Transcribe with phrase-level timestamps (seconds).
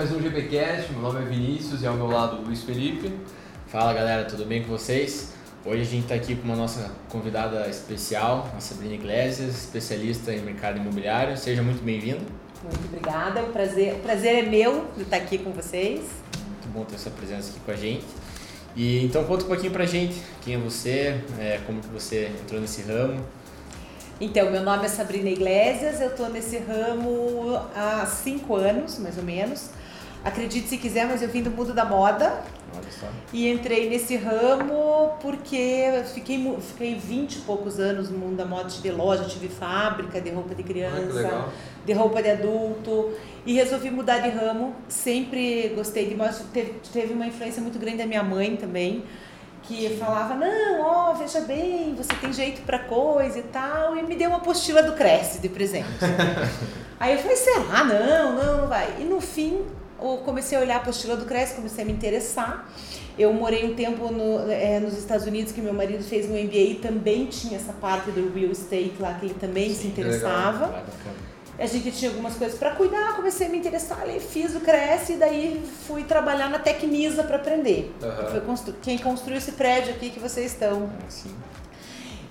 [0.00, 0.90] mais um GPcast.
[0.92, 3.14] Meu nome é Vinícius e ao meu lado Luiz Felipe.
[3.66, 5.34] Fala galera, tudo bem com vocês?
[5.62, 10.40] Hoje a gente está aqui com uma nossa convidada especial, a Sabrina Iglesias, especialista em
[10.40, 11.36] mercado imobiliário.
[11.36, 12.22] Seja muito bem-vinda.
[12.62, 16.00] Muito obrigada, o prazer, o prazer é meu de estar aqui com vocês.
[16.00, 18.06] Muito bom ter sua presença aqui com a gente.
[18.74, 22.58] E então conta um pouquinho pra gente quem é você, é, como que você entrou
[22.58, 23.22] nesse ramo.
[24.18, 29.24] Então, meu nome é Sabrina Iglesias, eu estou nesse ramo há cinco anos, mais ou
[29.24, 29.78] menos.
[30.24, 32.42] Acredite se quiser, mas eu vim do mundo da moda.
[32.76, 33.06] Olha só.
[33.32, 38.68] E entrei nesse ramo porque fiquei, fiquei 20 e poucos anos no mundo da moda.
[38.68, 41.48] Tive loja, tive fábrica de roupa de criança, Ah,
[41.84, 43.12] de roupa de adulto.
[43.46, 44.74] E resolvi mudar de ramo.
[44.88, 46.34] Sempre gostei de moda.
[46.52, 49.04] Teve, teve uma influência muito grande da minha mãe também.
[49.62, 53.96] Que falava, não, ó, veja bem, você tem jeito pra coisa e tal.
[53.96, 55.86] E me deu uma apostila do Cresce de presente.
[56.98, 57.84] Aí eu falei, será?
[57.84, 58.96] Não, não, não vai.
[58.98, 59.64] E no fim,
[60.02, 62.68] eu comecei a olhar a apostila do Cresce, comecei a me interessar.
[63.18, 66.56] Eu morei um tempo no, é, nos Estados Unidos, que meu marido fez um MBA
[66.58, 70.64] e também tinha essa parte do real estate lá, que ele também se interessava.
[70.66, 71.30] Ah, bacana.
[71.58, 75.12] A gente tinha algumas coisas para cuidar, comecei a me interessar, ali, fiz o Cresce
[75.12, 77.94] e daí fui trabalhar na Tecnisa para aprender.
[78.02, 78.30] Aham.
[78.30, 80.88] Foi constru- quem construiu esse prédio aqui que vocês estão.
[81.06, 81.28] Assim,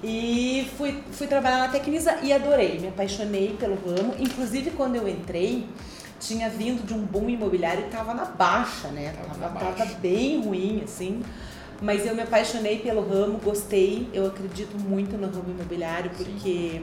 [0.04, 4.16] E fui, fui trabalhar na Tecnisa e adorei, me apaixonei pelo ramo.
[4.18, 5.66] Inclusive, quando eu entrei,
[6.20, 9.14] tinha vindo de um boom imobiliário e estava na baixa, né?
[9.16, 9.98] Tava Tava, na tava baixa.
[10.02, 11.24] bem ruim, assim.
[11.82, 14.08] Mas eu me apaixonei pelo ramo, gostei.
[14.14, 16.82] Eu acredito muito no ramo imobiliário porque,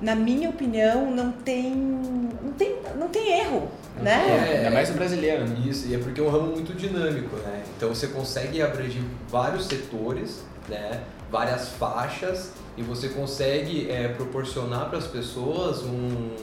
[0.00, 3.70] na minha opinião, não tem, não tem, não tem erro,
[4.02, 4.48] né?
[4.52, 4.56] É.
[4.58, 5.56] Ainda mais o brasileiro, né?
[5.64, 7.62] Isso, e é porque é um ramo muito dinâmico, né?
[7.76, 11.02] Então você consegue abranger vários setores, né?
[11.30, 16.34] Várias faixas e você consegue é, proporcionar para as pessoas um,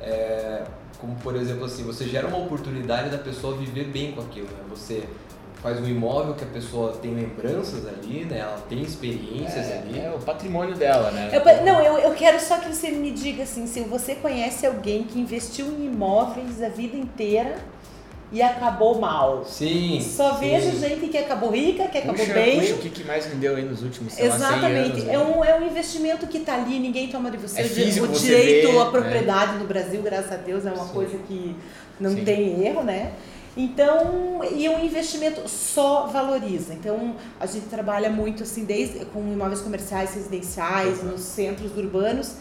[0.00, 0.62] é,
[1.02, 4.62] como por exemplo assim, você gera uma oportunidade da pessoa viver bem com aquilo, né?
[4.70, 5.02] Você
[5.60, 8.38] faz um imóvel que a pessoa tem lembranças ali, né?
[8.38, 9.98] Ela tem experiências ali.
[9.98, 11.28] É, é o patrimônio dela, né?
[11.32, 15.02] Eu não, eu, eu quero só que você me diga assim, se você conhece alguém
[15.02, 17.56] que investiu em imóveis a vida inteira
[18.32, 19.44] e acabou mal.
[19.44, 20.00] Sim.
[20.00, 20.40] Só sim.
[20.48, 22.60] vejo gente que acabou rica, que acabou Puxa, bem.
[22.60, 24.90] puxa, o que, que mais me deu aí nos últimos, sei lá, 100 Exatamente.
[24.92, 25.14] anos, né?
[25.14, 27.60] é, um, é um investimento que está ali, ninguém toma de você.
[27.60, 28.90] É O físico, o direito à né?
[28.90, 30.92] propriedade no Brasil, graças a Deus, é uma Sim.
[30.94, 31.54] coisa que
[32.00, 32.24] não Sim.
[32.24, 33.12] tem erro, né?
[33.54, 36.72] Então, e um investimento só valoriza.
[36.72, 41.10] Então, a gente trabalha muito assim, desde com imóveis comerciais, residenciais, Uhum.
[41.10, 42.36] nos centros urbanos,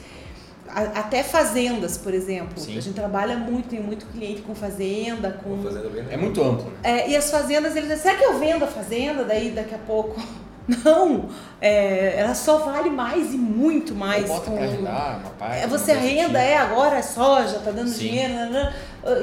[0.74, 2.54] até fazendas, por exemplo.
[2.60, 2.78] Sim.
[2.78, 6.42] A gente trabalha muito, tem muito cliente com fazenda, com Vou fazendo bem É muito
[6.42, 6.72] amplo, né?
[6.84, 9.80] é, e as fazendas, eles dizem, será que eu vendo a fazenda daí daqui a
[9.80, 10.22] pouco?
[10.86, 11.28] Não,
[11.60, 14.28] é, ela só vale mais e muito mais.
[14.28, 15.58] Bota com- pra arrendar uma parte.
[15.64, 16.36] É, você uma assim.
[16.38, 18.08] é, agora é soja, tá dando Sim.
[18.10, 18.34] dinheiro.
[18.36, 18.72] nanã.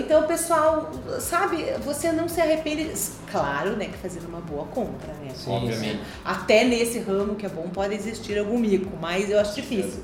[0.00, 2.92] Então o pessoal, sabe, você não se arrepende.
[3.30, 5.30] Claro, né, que fazer uma boa compra, né?
[5.34, 6.00] Sim, Obviamente.
[6.25, 10.03] Até nesse ramo que é bom pode existir algum mico, mas eu acho difícil.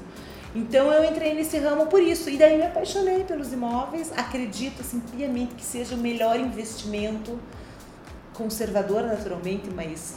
[0.55, 2.31] Então eu entrei nesse ramo por isso.
[2.31, 4.13] E daí me apaixonei pelos imóveis.
[4.17, 7.39] Acredito assim, piamente que seja o melhor investimento
[8.33, 10.17] conservador naturalmente, mas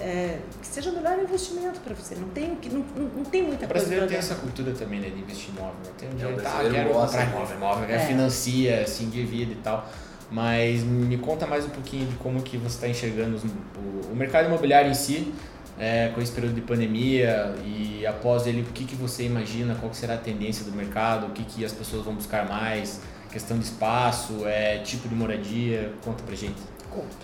[0.00, 2.14] é, que seja o melhor investimento para você.
[2.14, 4.34] Não tem, o que- não, não, não tem muita O coisa brasileiro pra tem essa
[4.36, 5.74] cultura também, né, de investir em imóvel.
[5.84, 5.90] Né?
[5.98, 7.88] Tem um o dinheiro, tá, brasileiro quero gosta, comprar imóvel, imóvel?
[7.94, 7.98] É.
[7.98, 9.88] financia, se endivida e tal.
[10.30, 14.16] Mas me conta mais um pouquinho de como que você está enxergando os- o, o
[14.16, 15.32] mercado imobiliário em si,
[15.78, 19.92] é, com esse período de pandemia e após ele, o que, que você imagina, qual
[19.92, 23.64] será a tendência do mercado, o que, que as pessoas vão buscar mais, questão de
[23.64, 26.60] espaço, é, tipo de moradia, conta pra gente.
[26.90, 27.16] Conto.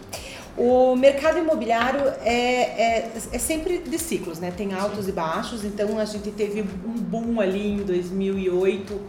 [0.56, 4.50] O mercado imobiliário é, é, é sempre de ciclos, né?
[4.50, 5.64] Tem altos e baixos.
[5.64, 9.00] Então a gente teve um boom ali em 2008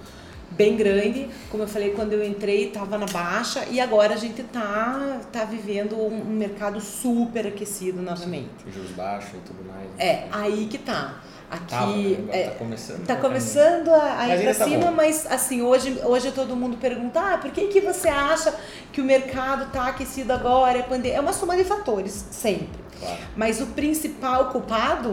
[0.51, 1.28] bem grande.
[1.50, 5.44] Como eu falei, quando eu entrei estava na baixa e agora a gente tá, tá
[5.45, 8.50] vivendo um, um mercado super aquecido novamente.
[8.72, 9.89] Juros baixos e tudo mais.
[9.97, 11.22] É, aí que tá.
[11.50, 12.28] Aqui Tava, né?
[12.29, 13.06] É, tá começando.
[13.06, 13.19] Tá né?
[13.19, 14.92] começando a, a ir pra tá cima, bom.
[14.94, 18.56] mas assim, hoje, hoje todo mundo pergunta, ah, por que, que você acha
[18.94, 20.77] que o mercado tá aquecido agora?
[20.77, 22.69] É, pande-" é uma soma de fatores, sempre.
[22.98, 23.18] Claro.
[23.36, 25.12] Mas o principal culpado,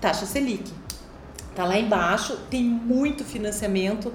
[0.00, 0.72] taxa Selic.
[1.54, 4.12] Tá lá embaixo, tem muito financiamento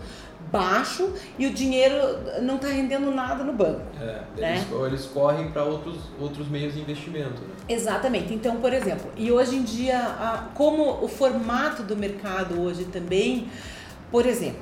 [0.51, 1.95] baixo e o dinheiro
[2.41, 3.81] não tá rendendo nada no banco.
[3.99, 4.57] É, Né?
[4.57, 7.53] eles, eles correm para outros, outros meios de investimento, né?
[7.69, 8.33] Exatamente.
[8.33, 13.47] Então, por exemplo, e hoje em dia, como o formato do mercado hoje também,
[14.11, 14.59] por exemplo,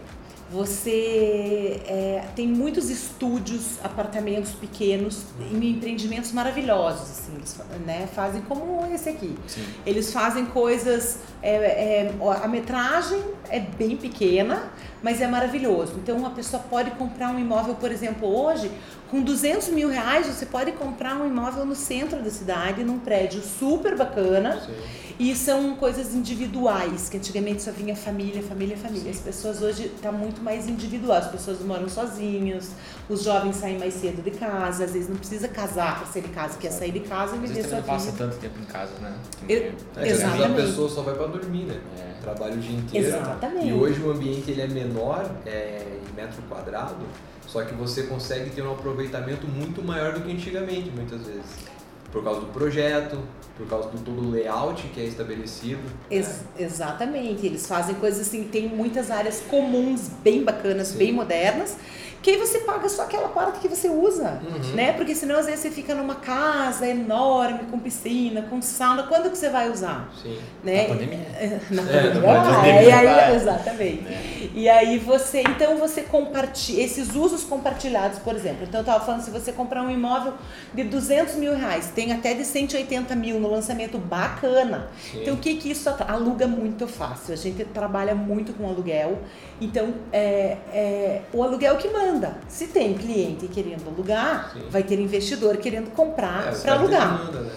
[0.52, 7.56] você é, tem muitos estúdios, apartamentos pequenos, em empreendimentos maravilhosos, assim, eles
[7.86, 8.08] né?
[8.14, 9.38] Fazem como esse aqui.
[9.48, 9.64] Sim.
[9.86, 14.72] Eles fazem coisas é, é, a metragem é bem pequena,
[15.04, 15.94] mas é maravilhoso.
[15.98, 18.72] Então, uma pessoa pode comprar um imóvel, por exemplo, hoje,
[19.10, 23.42] com 200 mil reais, você pode comprar um imóvel no centro da cidade, num prédio
[23.42, 24.60] super bacana.
[24.66, 24.74] Sim.
[25.20, 29.12] E são coisas individuais, que antigamente só vinha família, família, família.
[29.12, 29.20] Sim.
[29.20, 31.26] As pessoas hoje estão tá muito mais individuais.
[31.26, 32.70] As pessoas moram sozinhos,
[33.10, 36.30] os jovens saem mais cedo de casa, às vezes não precisa casar para sair de
[36.30, 37.76] casa, quer sair de casa e viver sua vida.
[37.76, 39.14] não passa tanto tempo em casa, né?
[39.50, 40.62] Eu, é, exatamente.
[40.62, 41.82] a pessoa só vai para dormir, né?
[41.98, 42.22] É.
[42.22, 43.08] Trabalha o dia inteiro.
[43.08, 43.68] Exatamente.
[43.68, 47.06] E hoje o ambiente ele é menor é, em metro quadrado,
[47.46, 51.79] só que você consegue ter um aproveitamento muito maior do que antigamente, muitas vezes.
[52.12, 53.20] Por causa do projeto,
[53.58, 55.82] por causa do todo o layout que é estabelecido.
[56.10, 56.66] Ex né?
[56.66, 60.98] Exatamente, eles fazem coisas assim, tem muitas áreas comuns, bem bacanas, Sim.
[60.98, 61.78] bem modernas,
[62.22, 64.76] que aí você paga só aquela parte que você usa, uhum.
[64.76, 64.92] né?
[64.94, 69.38] Porque senão às vezes você fica numa casa enorme, com piscina, com sauna, quando que
[69.38, 70.10] você vai usar?
[70.22, 70.38] Sim.
[70.64, 70.84] Né?
[70.84, 71.20] Na pandemia.
[71.72, 72.34] Na é, pandemia.
[72.34, 72.82] Na pandemia.
[72.82, 74.08] E aí, exatamente.
[74.08, 74.50] É.
[74.54, 79.22] E aí você, então você compartilha, esses usos compartilhados, por exemplo, então eu estava falando,
[79.22, 80.34] se você comprar um imóvel
[80.74, 84.90] de 200 mil reais, tem até de 180 mil no lançamento bacana.
[85.12, 85.22] Sim.
[85.22, 87.34] Então o que que isso aluga muito fácil?
[87.34, 89.20] A gente trabalha muito com aluguel,
[89.62, 92.09] então é, é o aluguel que manda
[92.48, 94.64] se tem cliente querendo alugar, Sim.
[94.70, 97.18] vai ter investidor querendo comprar é, para alugar.
[97.18, 97.52] Demanda, né?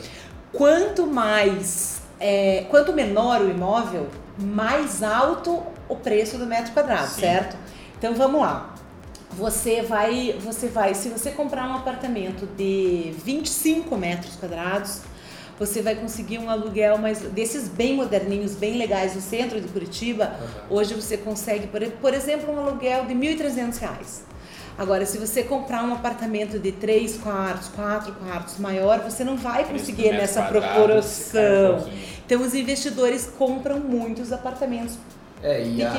[0.53, 4.09] Quanto mais, é, quanto menor o imóvel,
[4.39, 7.21] mais alto o preço do metro quadrado, Sim.
[7.21, 7.57] certo?
[7.99, 8.75] Então vamos lá.
[9.31, 15.01] Você vai, você vai, se você comprar um apartamento de 25 metros quadrados,
[15.59, 20.37] você vai conseguir um aluguel mais desses bem moderninhos, bem legais no centro de Curitiba.
[20.71, 20.77] Uhum.
[20.77, 24.32] Hoje você consegue, por, por exemplo, um aluguel de R$ 1.300.
[24.79, 29.65] Agora, se você comprar um apartamento de três quartos, quatro quartos maior, você não vai
[29.65, 31.87] conseguir nessa proporção.
[32.25, 34.97] Então, os investidores compram muitos apartamentos
[35.43, 35.93] é, e a,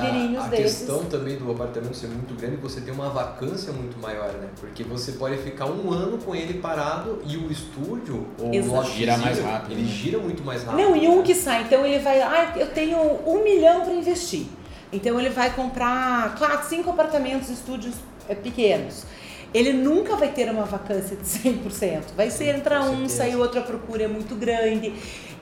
[0.46, 4.48] a questão também do apartamento ser muito grande, você tem uma vacância muito maior, né?
[4.58, 8.88] Porque você pode ficar um ano com ele parado e o estúdio, ou Exato.
[8.88, 9.74] o gira mais rápido.
[9.74, 9.88] Ele né?
[9.90, 10.82] gira muito mais rápido.
[10.82, 14.46] Não, e um que sai, então ele vai, ah, eu tenho um milhão para investir.
[14.94, 19.06] Então ele vai comprar quatro, cinco apartamentos, estúdios é, pequenos.
[19.54, 22.16] Ele nunca vai ter uma vacância de 100%.
[22.18, 24.92] Vai ser entrar um, sair outro, a procura é muito grande.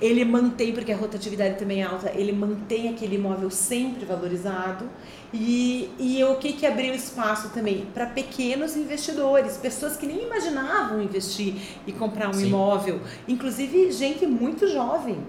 [0.01, 4.89] Ele mantém, porque a rotatividade também é alta, ele mantém aquele imóvel sempre valorizado.
[5.33, 7.85] E, e o que, que abriu espaço também?
[7.93, 11.55] Para pequenos investidores, pessoas que nem imaginavam investir
[11.87, 12.47] e comprar um Sim.
[12.47, 12.99] imóvel.
[13.27, 15.19] Inclusive, gente muito jovem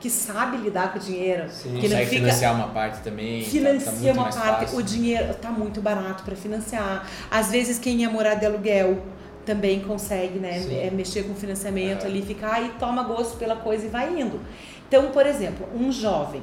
[0.00, 1.48] que sabe lidar com o dinheiro.
[1.50, 1.74] Sim.
[1.74, 2.22] Que Consegue fica...
[2.22, 3.42] financiar uma parte também.
[3.42, 4.60] Tá- Financia tá, uma parte.
[4.60, 4.78] Fácil.
[4.78, 7.08] O dinheiro está muito barato para financiar.
[7.30, 9.02] Às vezes quem ia morar de aluguel
[9.44, 12.06] também consegue né, é, mexer com financiamento é.
[12.06, 14.38] ali, ficar e toma gosto pela coisa e vai indo.
[14.86, 16.42] Então, por exemplo, um jovem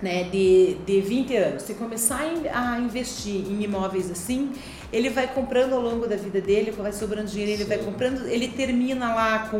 [0.00, 2.20] né, de, de 20 anos, se começar
[2.52, 4.52] a investir em imóveis assim,
[4.92, 7.68] ele vai comprando ao longo da vida dele, vai sobrando dinheiro, ele Sim.
[7.68, 9.58] vai comprando, ele termina lá com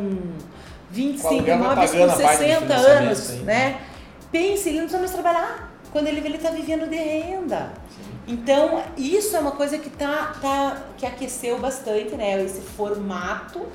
[0.94, 3.80] 25 imóveis com 60 anos, né?
[4.30, 5.72] Pense, ele não precisa mais trabalhar.
[5.92, 7.72] Quando ele vê, ele está vivendo de renda.
[8.26, 12.42] Então, isso é uma coisa que, tá, tá, que aqueceu bastante, né?
[12.42, 13.66] Esse formato,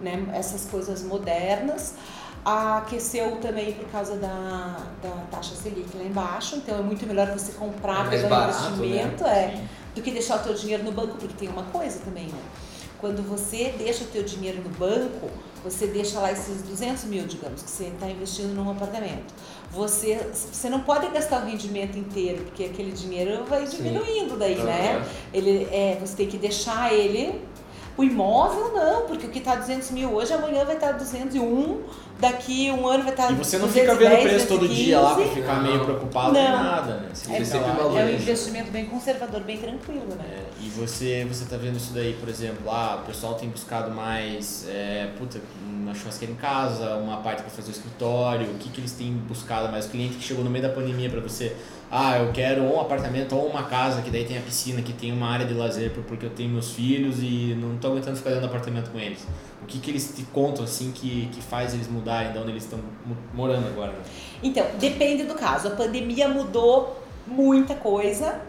[0.00, 0.24] né?
[0.32, 1.94] essas coisas modernas.
[2.44, 6.56] Aqueceu também por causa da, da taxa Selic lá embaixo.
[6.56, 9.30] Então, é muito melhor você comprar é pelo barato, investimento né?
[9.30, 12.40] é, do que deixar o teu dinheiro no banco, porque tem uma coisa também, né?
[13.00, 15.28] Quando você deixa o teu dinheiro no banco,
[15.70, 19.34] você deixa lá esses 200 mil, digamos, que você está investindo num apartamento.
[19.70, 24.38] Você, você não pode gastar o rendimento inteiro, porque aquele dinheiro vai diminuindo Sim.
[24.38, 25.04] daí, né?
[25.32, 27.40] Ele, é, você tem que deixar ele
[27.98, 31.82] o imóvel não, porque o que está 200 mil hoje, amanhã vai estar 201,
[32.18, 34.48] daqui um ano vai estar E você não 210, fica vendo o preço 215.
[34.48, 36.40] todo dia lá para ficar meio preocupado não.
[36.40, 37.08] nem nada, né?
[37.12, 40.24] Você é, sempre lá, é um investimento bem conservador, bem tranquilo, né?
[40.28, 43.90] É, e você, você tá vendo isso daí, por exemplo, ah, o pessoal tem buscado
[43.90, 48.68] mais, é, puta, uma churrasqueira em casa, uma parte para fazer o escritório, o que,
[48.68, 49.86] que eles têm buscado mais?
[49.86, 51.54] O cliente que chegou no meio da pandemia para você,
[51.90, 55.10] ah, eu quero um apartamento ou uma casa que daí tem a piscina, que tem
[55.10, 58.46] uma área de lazer porque eu tenho meus filhos e não estou aguentando ficar dentro
[58.46, 59.26] do apartamento com eles.
[59.62, 62.64] O que, que eles te contam assim que, que faz eles mudarem de onde eles
[62.64, 62.78] estão
[63.34, 63.94] morando agora?
[64.42, 65.68] Então, depende do caso.
[65.68, 68.40] A pandemia mudou muita coisa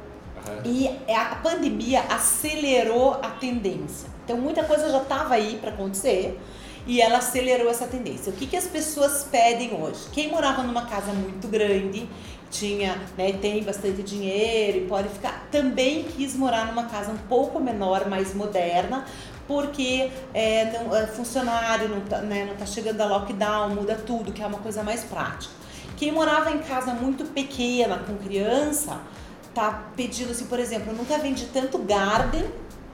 [0.47, 0.71] uhum.
[0.71, 4.09] e a pandemia acelerou a tendência.
[4.23, 6.39] Então, muita coisa já estava aí para acontecer
[6.87, 8.31] e ela acelerou essa tendência.
[8.31, 10.07] O que, que as pessoas pedem hoje?
[10.11, 12.07] Quem morava numa casa muito grande
[12.49, 17.59] tinha, né, tem bastante dinheiro e pode ficar, também quis morar numa casa um pouco
[17.59, 19.05] menor, mais moderna,
[19.49, 24.43] porque é, não, é, funcionário não está né, tá chegando a lockdown, muda tudo, que
[24.43, 25.51] é uma coisa mais prática.
[25.97, 29.01] Quem morava em casa muito pequena, com criança,
[29.55, 32.45] tá pedindo assim, por exemplo, eu nunca vendi tanto garden,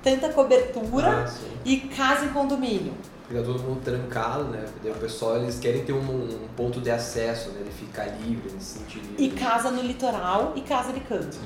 [0.02, 1.46] tanta cobertura Ah, sim.
[1.66, 2.94] e casa em condomínio.
[3.28, 4.64] Fica todo mundo trancado, né?
[4.86, 7.62] O pessoal, eles querem ter um, um ponto de acesso, né?
[7.62, 9.14] Ele ficar livre, nesse sentido.
[9.18, 11.38] E casa no litoral e casa de canto.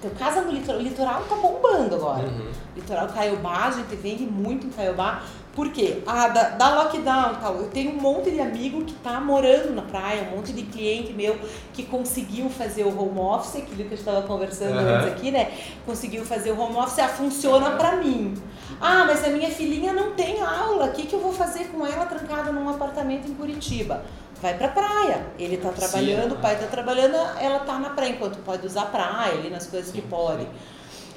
[0.00, 0.80] Então, casa no litoral.
[0.80, 2.26] O litoral tá bombando agora.
[2.26, 2.50] Uhum.
[2.74, 5.22] Litoral Caiobá, a gente vende muito em Caiobá.
[5.54, 6.02] Por quê?
[6.06, 7.56] Ah, da, da lockdown e tal.
[7.56, 11.12] Eu tenho um monte de amigo que tá morando na praia, um monte de cliente
[11.12, 11.36] meu
[11.74, 14.94] que conseguiu fazer o home office, aquilo que gente estava conversando Aham.
[14.94, 15.52] antes aqui, né?
[15.84, 18.34] Conseguiu fazer o home office, ah, funciona pra mim.
[18.80, 21.84] Ah, mas a minha filhinha não tem aula, o que, que eu vou fazer com
[21.84, 24.04] ela trancada num apartamento em Curitiba?
[24.40, 25.26] Vai pra praia.
[25.38, 26.36] Ele tá trabalhando, Sim.
[26.36, 29.92] o pai tá trabalhando, ela tá na praia, enquanto pode usar praia ali nas coisas
[29.92, 30.46] que pode.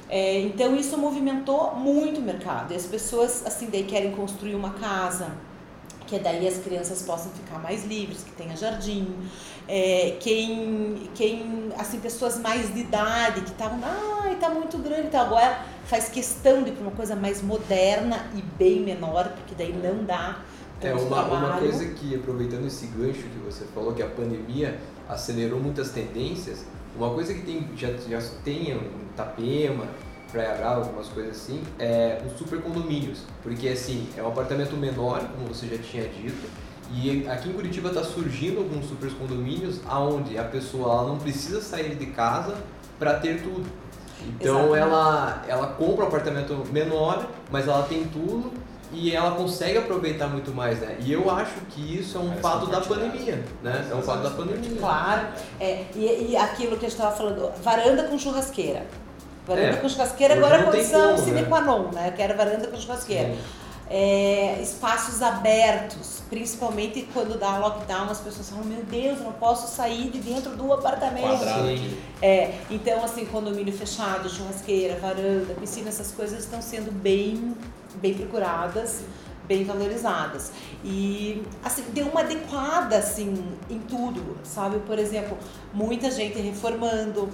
[0.08, 2.72] É, então isso movimentou muito o mercado.
[2.72, 5.32] E as pessoas, assim, daí querem construir uma casa,
[6.06, 9.08] que daí as crianças possam ficar mais livres, que tenha jardim.
[9.66, 13.80] É, quem, quem, assim, pessoas mais de idade, que estavam,
[14.22, 18.26] ai, tá muito grande, então agora faz questão de ir para uma coisa mais moderna
[18.34, 20.40] e bem menor, porque daí não dá
[20.84, 25.58] É uma, uma coisa que, aproveitando esse gancho que você falou, que a pandemia acelerou
[25.58, 26.64] muitas tendências,
[26.96, 28.80] uma coisa que tem, já, já tem em
[29.12, 29.86] Itapema,
[30.30, 33.20] Praia Brava, algumas coisas assim, é os super condomínios.
[33.42, 36.48] Porque assim, é um apartamento menor, como você já tinha dito,
[36.92, 41.94] e aqui em Curitiba está surgindo alguns super condomínios aonde a pessoa não precisa sair
[41.94, 42.56] de casa
[42.98, 43.64] para ter tudo.
[44.26, 44.78] Então Exatamente.
[44.78, 48.52] ela, ela compra um apartamento menor, mas ela tem tudo
[48.92, 50.96] e ela consegue aproveitar muito mais, né?
[51.00, 53.88] E eu acho que isso é um Parece fato da pandemia, né?
[53.90, 54.76] É um fato da pandemia.
[54.78, 55.26] Claro,
[55.60, 58.86] é, e, e aquilo que a gente estava falando, varanda com churrasqueira.
[59.46, 61.48] Varanda É, com churrasqueira agora é condição como, sine né?
[61.48, 62.08] qua non, né?
[62.08, 63.30] Eu quero varanda com churrasqueira.
[63.34, 63.38] Sim.
[63.90, 69.74] É, espaços abertos, principalmente quando dá lockdown, as pessoas falam, meu Deus, eu não posso
[69.74, 71.38] sair de dentro do apartamento.
[71.38, 71.68] Quadrado.
[72.22, 77.54] É, então assim, condomínio fechado, churrasqueira, varanda, piscina, essas coisas estão sendo bem,
[77.96, 79.02] bem procuradas,
[79.46, 80.50] bem valorizadas.
[80.82, 83.34] E assim, deu uma adequada assim
[83.68, 84.78] em tudo, sabe?
[84.80, 85.36] Por exemplo,
[85.72, 87.28] muita gente reformando,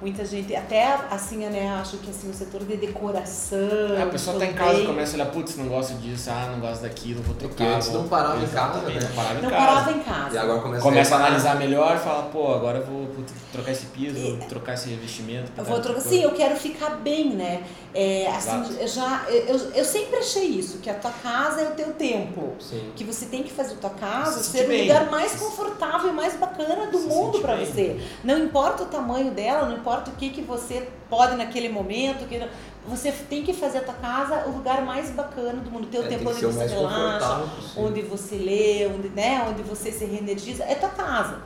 [0.00, 3.58] muita gente, até assim, né, acho que assim, o setor de decoração.
[3.98, 4.86] Ah, a pessoa tá em casa, também.
[4.86, 7.54] começa a olhar, putz, não gosto disso, ah, não gosto daquilo, vou trocar.
[7.56, 8.02] Porque antes vou...
[8.02, 9.00] não parava em casa, né?
[9.00, 9.66] Não parava em Não casa.
[9.66, 10.34] parava em casa.
[10.34, 13.86] E agora começa, Começa a analisar melhor, fala, pô, agora eu vou putz, trocar esse
[13.86, 15.52] piso, E- trocar esse revestimento.
[15.56, 16.00] Eu vou trocar.
[16.00, 17.62] Sim, eu quero ficar bem, né?
[17.92, 18.72] É, assim, Exato.
[18.80, 22.54] eu já, eu, eu sempre achei isso, que a tua casa é o teu templo.
[22.60, 22.92] Sim.
[22.94, 26.12] Que você tem que fazer a tua casa Se ser o lugar mais confortável e
[26.12, 27.66] mais bacana do Se mundo para bem.
[27.66, 28.00] você.
[28.22, 32.26] Não importa o tamanho dela, não importa o que, que você pode naquele momento.
[32.28, 32.48] Que...
[32.86, 35.88] Você tem que fazer a tua casa o lugar mais bacana do mundo.
[35.88, 37.42] Teu É, tem tempo onde você relaxa,
[37.76, 41.40] onde você lê, onde, né, onde você se reenergiza, é tua casa.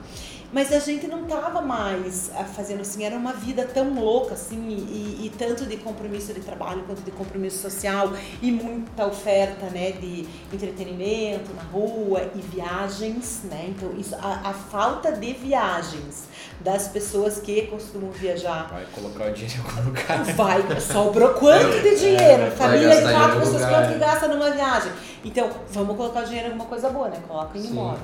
[0.54, 4.68] Mas a gente não tava mais ah, fazendo assim, era uma vida tão louca, assim,
[4.68, 9.90] e, e tanto de compromisso de trabalho quanto de compromisso social, e muita oferta, né,
[9.90, 16.28] de entretenimento na rua e viagens, né, então isso, a, a falta de viagens
[16.60, 20.24] das pessoas que costumam viajar Vai colocar o dinheiro em algum lugar.
[20.36, 22.42] Vai, sobrou quanto de dinheiro?
[22.42, 23.98] vai Família de quatro pessoas, quanto que é.
[23.98, 24.92] gasta numa viagem?
[25.24, 27.18] Então, vamos colocar o dinheiro em alguma coisa boa, né?
[27.26, 27.98] Coloca em imóvel.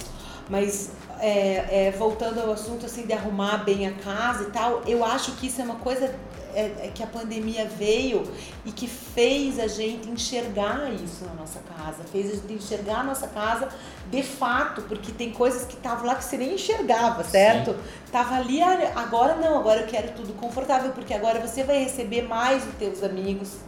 [0.51, 0.91] Mas,
[1.21, 5.33] é, é, voltando ao assunto, assim, de arrumar bem a casa e tal, eu acho
[5.37, 6.13] que isso é uma coisa
[6.55, 8.25] é, é que a pandemia veio
[8.65, 13.05] e que fez a gente enxergar isso na nossa casa, fez a gente enxergar a
[13.05, 13.69] nossa casa
[14.11, 17.77] de fato, porque tem coisas que estavam lá que você nem enxergava, certo?
[18.11, 22.23] Tava ali, ah, agora não, agora eu quero tudo confortável, porque agora você vai receber
[22.23, 23.59] mais os teus amigos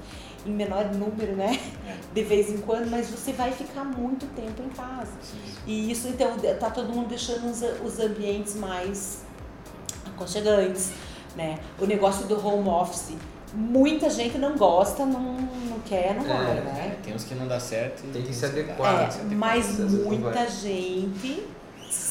[0.47, 1.59] em menor número, né?
[1.87, 1.95] É.
[2.13, 5.13] De vez em quando, mas você vai ficar muito tempo em casa.
[5.67, 9.23] E isso, então, tá todo mundo deixando os, os ambientes mais
[10.07, 10.91] aconchegantes,
[11.37, 11.59] né?
[11.79, 13.13] O negócio do home office,
[13.55, 16.97] muita gente não gosta, não, não quer, não É, vai, É, né?
[17.03, 18.03] tem uns que não dá certo.
[18.07, 19.07] e Tem que se adequar.
[19.07, 19.39] Que se É, adequar.
[19.39, 21.47] mas muita gente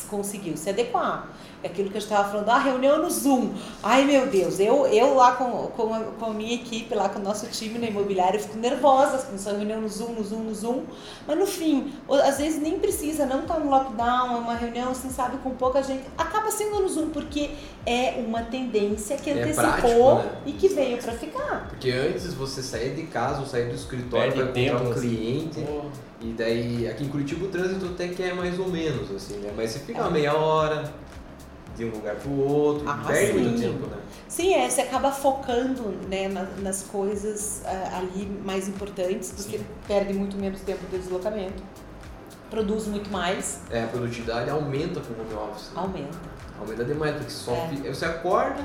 [0.09, 1.29] conseguiu se adequar.
[1.63, 3.51] É aquilo que eu estava falando, ah, reunião no Zoom.
[3.83, 7.19] Ai, meu Deus, eu, eu lá com, com, a, com a minha equipe, lá com
[7.19, 10.39] o nosso time na imobiliária, eu fico nervosa, começou a reunião no Zoom, no Zoom,
[10.39, 10.83] no Zoom.
[11.27, 15.09] Mas no fim, às vezes nem precisa, não tá no lockdown, é uma reunião, assim,
[15.11, 16.03] sabe, com pouca gente.
[16.17, 17.51] Acaba sendo no Zoom, porque
[17.85, 20.41] é uma tendência que É antecipou prático, né?
[20.47, 21.67] e que veio para ficar.
[21.69, 24.99] Porque antes você sair de casa ou sair do escritório para encontrar tempo, um assim.
[25.01, 25.61] cliente.
[25.61, 25.81] Pô,
[26.21, 29.51] E daí, aqui em Curitiba o trânsito até que é mais ou menos, assim, né?
[29.55, 30.91] Mas você fica uma meia hora
[31.81, 33.97] de um lugar pro outro, Ah, perde muito tempo, né?
[34.27, 39.65] Sim, é, você acaba focando né, na- nas coisas ah, ali mais importantes, você Sim.
[39.87, 41.61] perde muito menos tempo de deslocamento,
[42.49, 45.67] produz muito mais, É, a produtividade aumenta com o home office.
[45.69, 45.73] né?
[45.75, 46.17] aumenta.
[46.59, 47.91] Aumenta demais, porque só É.
[47.91, 48.61] você acorda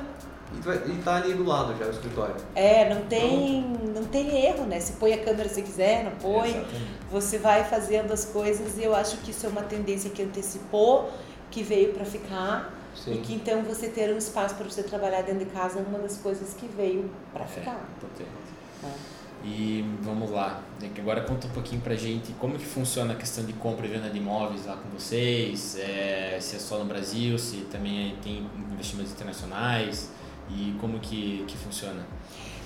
[0.55, 2.35] e, tu e tá ali do lado já o escritório.
[2.55, 3.63] É, não tem,
[3.95, 4.79] não tem erro, né?
[4.81, 6.51] Se põe a câmera se quiser, não põe.
[6.51, 6.97] Exatamente.
[7.11, 11.11] Você vai fazendo as coisas e eu acho que isso é uma tendência que antecipou,
[11.51, 12.73] que veio para ficar.
[12.97, 13.23] E Sim.
[13.23, 16.17] que então você ter um espaço para você trabalhar dentro de casa é uma das
[16.19, 17.89] coisas que veio para ficar.
[18.01, 18.57] Totalmente.
[18.85, 19.17] É.
[19.45, 20.61] E vamos lá,
[20.99, 24.11] agora conta um pouquinho pra gente como que funciona a questão de compra e venda
[24.11, 29.13] de imóveis lá com vocês, é, se é só no Brasil, se também tem investimentos
[29.13, 30.11] internacionais
[30.51, 32.05] e como que, que funciona.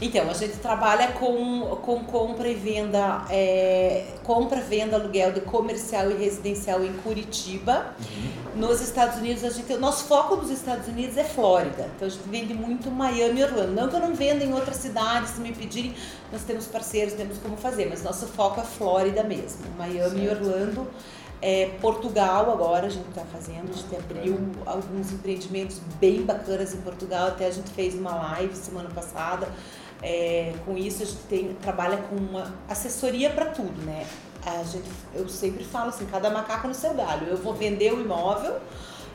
[0.00, 6.10] Então, a gente trabalha com, com compra e venda, é, compra, venda, aluguel de comercial
[6.10, 7.94] e residencial em Curitiba.
[8.56, 11.86] Nos Estados Unidos, a gente, o nosso foco nos Estados Unidos é Flórida.
[11.94, 13.72] Então, a gente vende muito Miami e Orlando.
[13.72, 15.94] Não que eu não venda em outras cidades, se me pedirem,
[16.32, 19.60] nós temos parceiros, temos como fazer, mas nosso foco é Flórida mesmo.
[19.76, 20.28] Miami e.
[20.30, 20.88] Orlando.
[21.42, 26.82] É, Portugal agora a gente está fazendo, a gente abriu alguns empreendimentos bem bacanas em
[26.82, 29.48] Portugal, até a gente fez uma live semana passada.
[30.02, 34.06] É, com isso a gente tem, trabalha com uma assessoria para tudo, né?
[34.44, 37.26] A gente, eu sempre falo assim, cada macaco no seu galho.
[37.26, 38.58] Eu vou vender o imóvel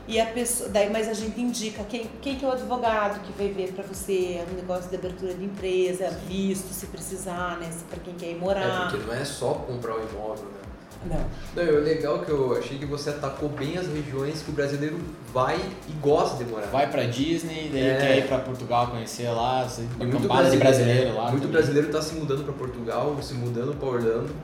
[0.08, 3.32] e a pessoa, daí mas a gente indica quem, quem que é o advogado que
[3.34, 7.68] vai ver para você um negócio de abertura de empresa, visto se precisar, né?
[7.90, 8.90] Para quem quer ir É, morar.
[8.92, 10.60] porque não é só comprar o imóvel, né?
[11.10, 11.26] Não.
[11.56, 14.54] Não, o legal é que eu achei que você atacou bem as regiões que o
[14.54, 14.98] brasileiro
[15.34, 15.58] vai
[15.88, 16.68] e gosta de morar.
[16.68, 17.98] Vai pra Disney, daí É.
[17.98, 21.24] quer ir pra Portugal conhecer lá, muito campada de brasileiro, brasileiro lá.
[21.24, 21.52] muito também.
[21.52, 24.36] brasileiro está se mudando para Portugal, se mudando para Orlando.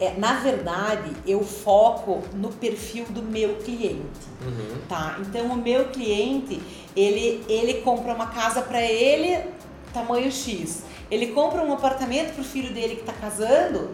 [0.00, 4.02] É, na verdade, eu foco no perfil do meu cliente.
[4.44, 4.78] Uhum.
[4.88, 6.60] Tá, então o meu cliente,
[6.96, 9.44] ele, ele compra uma casa para ele,
[9.92, 10.82] tamanho X.
[11.10, 13.90] Ele compra um apartamento pro filho dele que tá casando,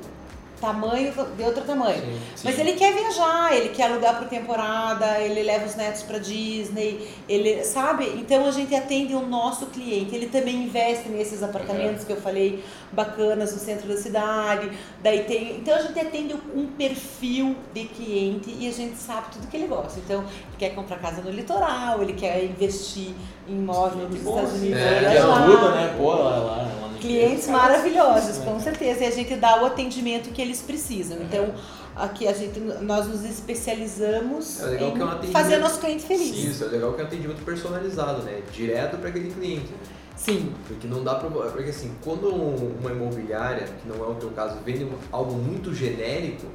[0.60, 2.00] tamanho de outro tamanho.
[2.36, 2.42] Sim.
[2.44, 7.08] Mas ele quer viajar, ele quer alugar por temporada, ele leva os netos para Disney,
[7.28, 8.04] ele sabe?
[8.16, 10.14] Então a gente atende o nosso cliente.
[10.14, 12.62] Ele também investe nesses apartamentos que eu falei
[12.92, 14.70] bacanas no centro da cidade.
[15.02, 19.46] Daí tem, então a gente atende um perfil de cliente e a gente sabe tudo
[19.48, 19.98] que ele gosta.
[19.98, 23.14] Então ele quer comprar casa no litoral, ele quer investir
[23.48, 25.18] em imóvel nos Estados Unidos, É, é.
[25.18, 25.94] Ajuda, né?
[25.96, 28.60] Pô, lá, lá, lá Clientes Cara, maravilhosos, com cara?
[28.60, 29.04] certeza.
[29.04, 31.18] E a gente dá o atendimento que eles precisam.
[31.22, 31.54] Então,
[31.96, 36.36] aqui a gente, nós nos especializamos É que é um em fazer nosso cliente feliz.
[36.36, 38.42] Isso, é legal que é um atendimento personalizado, né?
[38.52, 39.70] Direto para aquele cliente.
[40.16, 40.52] Sim.
[40.68, 41.28] Porque não dá pra.
[41.30, 46.46] Porque assim, quando uma imobiliária, que não é o teu caso, vende algo muito genérico,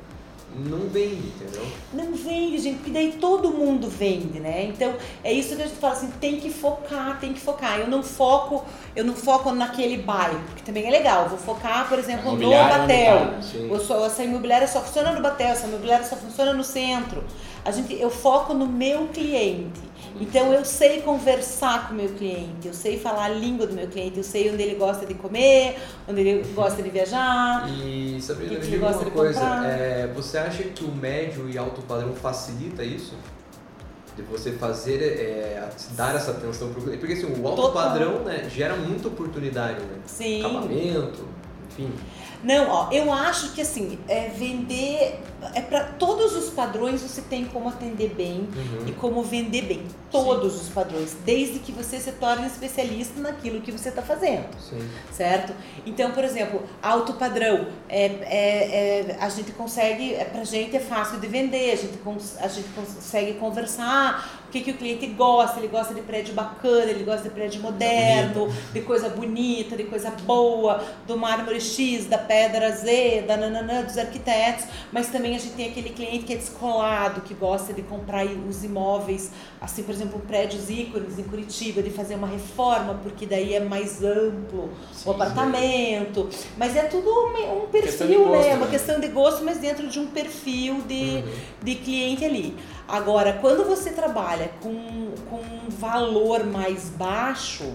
[0.57, 1.67] não vende, entendeu?
[1.93, 4.65] Não vende, gente, porque daí todo mundo vende, né?
[4.65, 7.79] Então, é isso que a gente fala assim, tem que focar, tem que focar.
[7.79, 8.63] Eu não foco,
[8.95, 11.23] eu não foco naquele bairro, porque também é legal.
[11.23, 13.33] Eu Vou focar, por exemplo, no Batel.
[13.69, 17.23] Eu só, essa imobiliária só funciona no Batel, essa imobiliária só funciona no centro.
[17.63, 19.94] A gente, eu foco no meu cliente.
[20.19, 23.87] Então eu sei conversar com o meu cliente, eu sei falar a língua do meu
[23.87, 27.69] cliente, eu sei onde ele gosta de comer, onde ele gosta de viajar.
[27.69, 32.13] E Sabrina, me diga uma coisa, é, você acha que o médio e alto padrão
[32.15, 33.13] facilita isso?
[34.15, 36.99] De você fazer, é, dar essa atenção pro cliente?
[36.99, 37.83] Porque assim, o alto Total.
[37.83, 39.99] padrão né, gera muita oportunidade, né?
[40.05, 40.39] Sim.
[40.39, 41.27] Acabamento,
[41.69, 41.91] enfim.
[42.45, 45.19] Não, ó, eu acho que assim, é vender
[45.53, 48.87] é para todos os padrões você tem como atender bem Uhum.
[48.87, 49.83] e como vender bem.
[50.11, 54.45] Todos os padrões, desde que você se torne especialista naquilo que você está fazendo.
[54.59, 54.87] Sim.
[55.11, 55.53] certo?
[55.85, 60.79] Então, por exemplo, alto padrão, é, é, é, a gente consegue, é, pra gente é
[60.79, 61.99] fácil de vender, a gente,
[62.39, 67.03] a gente consegue conversar, que, que o cliente gosta, ele gosta de prédio bacana, ele
[67.03, 72.71] gosta de prédio moderno, de coisa bonita, de coisa boa, do mármore X, da pedra
[72.71, 77.21] Z, da nananã, dos arquitetos, mas também a gente tem aquele cliente que é descolado,
[77.21, 82.15] que gosta de comprar os imóveis, assim, por exemplo, prédios ícones em Curitiba, de fazer
[82.15, 86.29] uma reforma, porque daí é mais amplo Sim, o apartamento.
[86.57, 88.55] Mas é tudo um, um perfil, gosto, né?
[88.55, 88.71] Uma né?
[88.71, 91.23] questão de gosto, mas dentro de um perfil de, Uhum.
[91.63, 92.55] de cliente ali.
[92.87, 97.73] Agora, quando você trabalha com, com um valor mais baixo,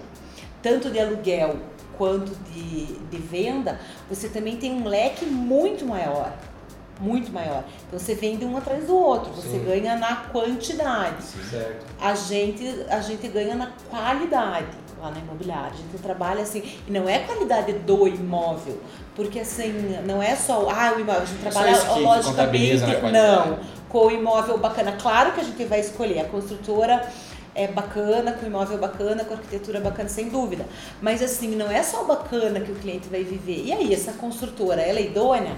[0.61, 1.57] tanto de aluguel
[1.97, 6.31] quanto de, de venda, você também tem um leque muito maior.
[6.99, 7.63] Muito maior.
[7.87, 9.65] Então você vende um atrás do outro, você Sim.
[9.65, 11.85] ganha na quantidade Certo.
[11.99, 14.67] a gente, a gente ganha na qualidade
[15.01, 15.71] lá na imobiliária.
[15.73, 18.79] A gente trabalha assim, e não é a qualidade do imóvel,
[19.15, 19.73] porque assim,
[20.05, 23.59] não é só, ah, o imóvel, a gente trabalha logicamente, não,
[23.91, 24.93] com o imóvel bacana.
[24.93, 27.07] Claro que a gente vai escolher a construtora
[27.53, 30.65] é bacana, com o imóvel bacana, com arquitetura bacana, sem dúvida.
[31.01, 33.65] Mas assim, não é só bacana que o cliente vai viver.
[33.65, 35.55] E aí, essa construtora, ela é idônea?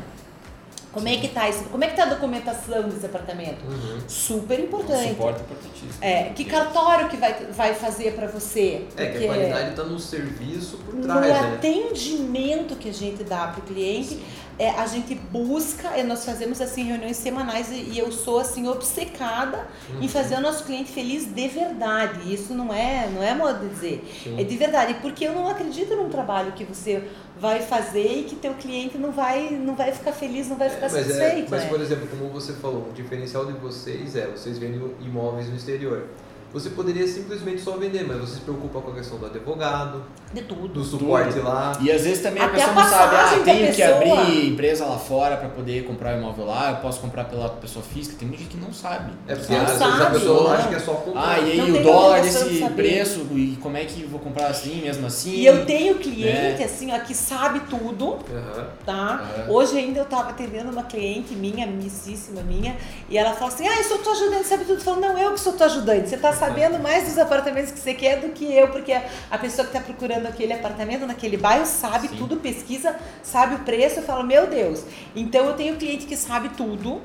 [0.94, 1.64] Como é que tá isso?
[1.66, 3.66] Como é que tá a documentação desse apartamento?
[3.66, 4.00] Uhum.
[4.08, 5.10] Super O importante.
[5.10, 5.94] suporte é importantíssimo.
[6.02, 8.86] É, que cartório que vai, vai fazer para você?
[8.96, 11.56] É que a qualidade está no serviço por no trás, né?
[11.56, 14.20] atendimento que a gente dá para o cliente,
[14.60, 18.68] é, a gente busca, é, nós fazemos assim reuniões semanais e, e eu sou assim
[18.68, 20.02] obcecada Uhum.
[20.04, 22.34] em fazer o nosso cliente feliz de verdade.
[22.34, 24.40] Isso não é, não é modo de dizer, Sim.
[24.40, 27.04] é de verdade, porque eu não acredito num trabalho que você
[27.40, 30.90] vai fazer e que teu cliente não vai, não vai ficar feliz, não vai ficar
[30.90, 31.50] mas, é, satisfeito.
[31.52, 31.70] mas né?
[31.70, 36.08] por exemplo, como você falou, o diferencial de vocês é vocês vendem imóveis no exterior.
[36.54, 40.42] Você poderia simplesmente só vender, mas você se preocupa com a questão do advogado, De
[40.42, 40.68] tudo.
[40.70, 41.78] do suporte lá.
[41.80, 43.98] E às vezes também a Até pessoa a não sabe, ah, tenho que pessoa.
[43.98, 48.16] abrir empresa lá fora para poder comprar imóvel lá, eu posso comprar pela pessoa física.
[48.18, 49.12] Tem muita gente que não sabe.
[49.28, 50.52] É porque Não às vezes a pessoa não.
[50.52, 51.22] acha que é só comprar.
[51.30, 54.82] Ah, e aí Não o dólar desse preço e como é que vou comprar assim,
[54.82, 55.32] mesmo assim?
[55.36, 56.66] E eu tenho cliente É.
[56.66, 58.68] assim, ó, que sabe tudo, Aham.
[58.86, 59.30] tá?
[59.48, 59.52] É.
[59.52, 62.76] Hoje ainda eu tava atendendo uma cliente minha, amicíssima minha,
[63.10, 64.80] e ela falou assim: Ah, eu sou tua ajudante, sabe tudo.
[64.80, 66.10] Eu falo, não, eu que sou tua ajudante.
[66.10, 68.92] Você tá sabendo mais dos apartamentos que você quer do que eu, porque
[69.30, 72.18] a pessoa que tá procurando aquele apartamento naquele bairro sabe Sim.
[72.18, 74.00] tudo, pesquisa, sabe o preço.
[74.00, 74.84] Eu falo, meu Deus.
[75.16, 77.02] Então eu tenho cliente que sabe tudo.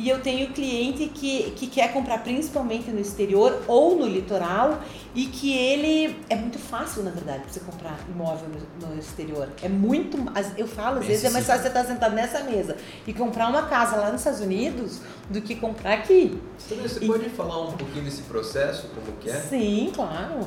[0.00, 4.78] E eu tenho cliente que, que quer comprar principalmente no exterior ou no litoral
[5.12, 8.48] e que ele é muito fácil, na verdade, pra você comprar imóvel
[8.80, 9.48] no, no exterior.
[9.60, 10.16] É muito.
[10.56, 12.76] Eu falo, às Bem vezes é mais fácil você estar sentado nessa mesa
[13.08, 16.40] e comprar uma casa lá nos Estados Unidos do que comprar aqui.
[16.70, 19.34] Então, Você E- pode falar um pouquinho desse processo, como que é?
[19.34, 20.46] Sim, claro.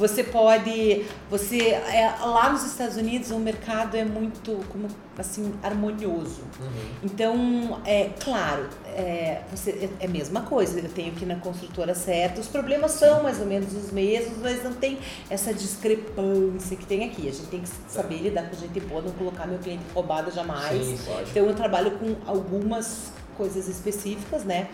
[0.00, 6.40] Você pode, você é, lá nos Estados Unidos o mercado é muito, como assim, harmonioso.
[6.58, 6.94] Uhum.
[7.02, 10.80] Então, é claro, é, você, é a mesma coisa.
[10.80, 12.40] Eu tenho que ir na construtora certa.
[12.40, 17.04] Os problemas são mais ou menos os mesmos, mas não tem essa discrepância que tem
[17.04, 17.28] aqui.
[17.28, 20.82] A gente tem que saber lidar com gente boa, não colocar meu cliente roubado jamais.
[20.82, 20.98] Sim.
[21.30, 24.68] Então eu trabalho com algumas coisas específicas, né?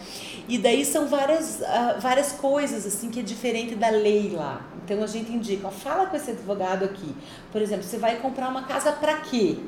[0.48, 4.60] E daí são várias, ah, várias coisas assim que é diferente da lei lá.
[4.84, 7.14] Então a gente indica, ó, fala com esse advogado aqui.
[7.52, 9.58] Por exemplo, você vai comprar uma casa para quê?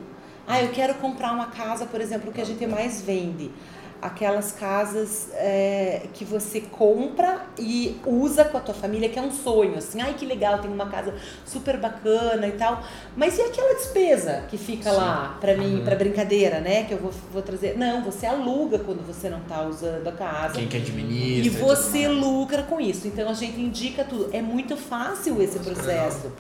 [0.49, 3.53] Ah, eu quero comprar uma casa, por exemplo, que a gente mais vende.
[4.01, 9.33] Aquelas casas é, que você compra e usa com a tua família, que é um
[9.33, 11.13] sonho, assim, ai que legal, tem uma casa
[11.45, 12.83] super bacana e tal.
[13.17, 14.97] Mas e aquela despesa que fica Sim.
[14.97, 15.85] lá para mim, Uhum.
[15.85, 16.85] para brincadeira, né?
[16.85, 17.77] Que eu vou, vou trazer.
[17.77, 20.55] Não, você aluga quando você não tá usando a casa.
[20.55, 21.47] Quem que administra.
[21.47, 23.09] E você lucra com isso.
[23.09, 24.31] Então a gente indica tudo.
[24.33, 26.33] É muito fácil esse processo.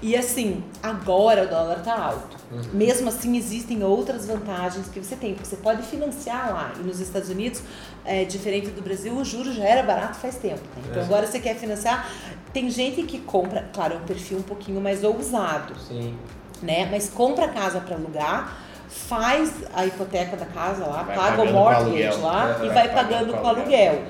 [0.00, 2.36] E assim, agora o dólar tá alto.
[2.50, 2.62] Uhum.
[2.72, 5.34] Mesmo assim, existem outras vantagens que você tem.
[5.34, 6.72] Você pode financiar lá.
[6.78, 7.62] E nos Estados Unidos,
[8.04, 10.60] é, diferente do Brasil, o juro já era barato faz tempo.
[10.76, 10.82] né?
[10.88, 11.04] Então É.
[11.04, 12.08] agora você quer financiar.
[12.52, 16.14] Tem gente que compra, claro, é um perfil um pouquinho mais ousado Sim.
[16.62, 16.88] né?
[16.90, 18.56] Mas compra casa para alugar,
[18.88, 22.20] faz a hipoteca da casa lá, Vai paga o mortgage aluguel.
[22.22, 24.02] lá É, e vai vai pagando pagando com com aluguel,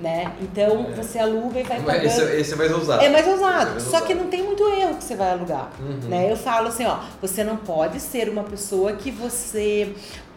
[0.00, 0.32] né?
[0.40, 0.94] Então É.
[0.94, 2.06] você aluga e vai Mas pagando.
[2.06, 3.04] esse, esse é mais ousado.
[3.04, 5.70] É mais Esse ousado, mais só que não tem muito erro que você vai alugar.
[5.80, 6.08] Uhum.
[6.08, 6.30] Né?
[6.30, 9.92] Eu falo assim, ó, você não pode ser uma pessoa que você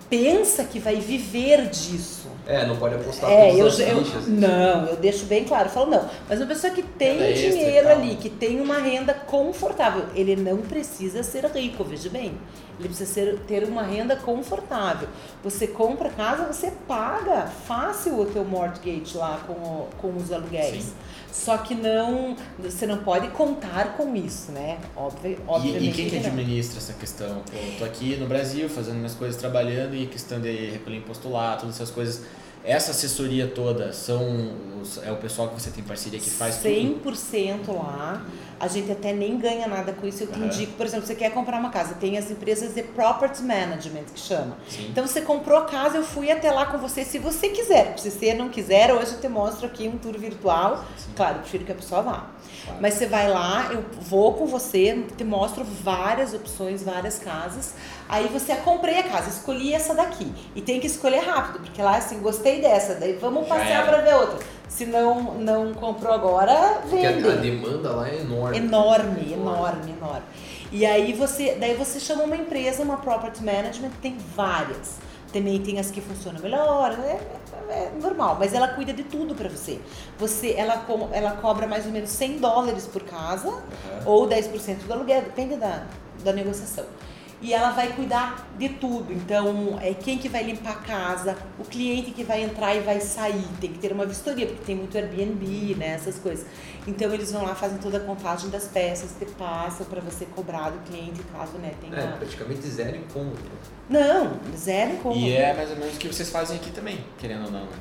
[0.10, 2.28] pensa que vai viver disso.
[2.48, 4.28] É, não pode apostar É, eu, todas as eu fichas.
[4.28, 6.10] não, eu deixo bem claro, eu falo não.
[6.28, 10.58] Mas uma pessoa que tem e dinheiro ali, que tem uma renda confortável, ele não
[10.58, 12.34] precisa ser rico, veja bem.
[12.80, 15.08] Ele precisa ser, ter uma renda confortável.
[15.44, 20.86] Você compra casa, você paga fácil o teu mortgage lá com, o- com os aluguéis.
[20.86, 20.94] Sim.
[21.32, 24.80] Só que não, você não pode contar com isso, né?
[24.98, 25.86] Óbvio, obviamente.
[25.86, 27.44] E, e quem que administra essa questão?
[27.54, 31.56] Eu tô aqui no Brasil fazendo minhas coisas, trabalhando e questão de recolher imposto lá,
[31.56, 32.24] todas essas coisas.
[32.64, 36.70] Essa assessoria toda são os- é o pessoal que você tem parceria que faz tudo?
[36.70, 38.24] 100% lá.
[38.60, 40.22] A gente até nem ganha nada com isso.
[40.24, 40.46] Eu te Aham.
[40.46, 44.20] indico, por exemplo, você quer comprar uma casa, tem as empresas de property management que
[44.20, 44.56] chama.
[44.70, 44.88] Sim.
[44.92, 47.98] Então você comprou a casa, eu fui até lá com você se você quiser.
[47.98, 50.86] Se você não quiser, hoje eu te mostro aqui um tour virtual.
[50.96, 51.10] Sim.
[51.16, 52.28] Claro, eu prefiro que a pessoa vá.
[52.64, 52.78] Claro.
[52.80, 57.74] Mas você vai lá, eu vou com você, te mostro várias opções, várias casas.
[58.12, 60.30] Aí você, ah, comprei a casa, escolhi essa daqui.
[60.54, 63.88] E tem que escolher rápido, porque lá assim, gostei dessa, daí vamos Já passear era.
[63.88, 64.40] para ver outra.
[64.68, 67.28] Se não, não comprou agora, Porque a, vende.
[67.30, 68.58] a demanda lá é enorme.
[68.58, 70.22] Enorme, enorme, enorme.
[70.74, 74.98] E aí você, daí você chama uma empresa, uma property management, tem várias.
[75.32, 77.12] Também tem as que funcionam melhor, é,
[77.70, 79.80] é- é normal, mas ela cuida de tudo pra você.
[80.20, 83.62] Você, ela, co- ela cobra mais ou menos 100 dólares por casa Aham.
[84.06, 85.84] ou 10% do aluguel, depende da,
[86.24, 86.84] da negociação.
[87.42, 89.12] E ela vai cuidar de tudo.
[89.12, 93.02] Então, é quem que vai limpar a casa, o cliente que vai entrar e vai
[93.02, 96.46] sair, tem que ter uma vistoria, porque tem muito Airbnb, né, essas coisas.
[96.88, 100.70] Então, eles vão lá, fazem toda a contagem das peças, te passam para você cobrar
[100.70, 101.96] do cliente, caso, né, tenha...
[101.96, 103.40] É, praticamente zero incômodo.
[103.90, 105.20] Não, zero incômodo.
[105.20, 107.78] E é mais ou menos o que vocês fazem aqui também, querendo ou não, né?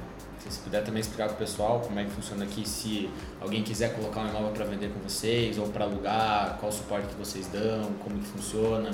[0.48, 3.08] Se puder também explicar para o pessoal como é que funciona aqui, se
[3.40, 7.06] alguém quiser colocar um imóvel para vender com vocês ou para alugar, qual o suporte
[7.06, 8.90] que vocês dão, como que funciona.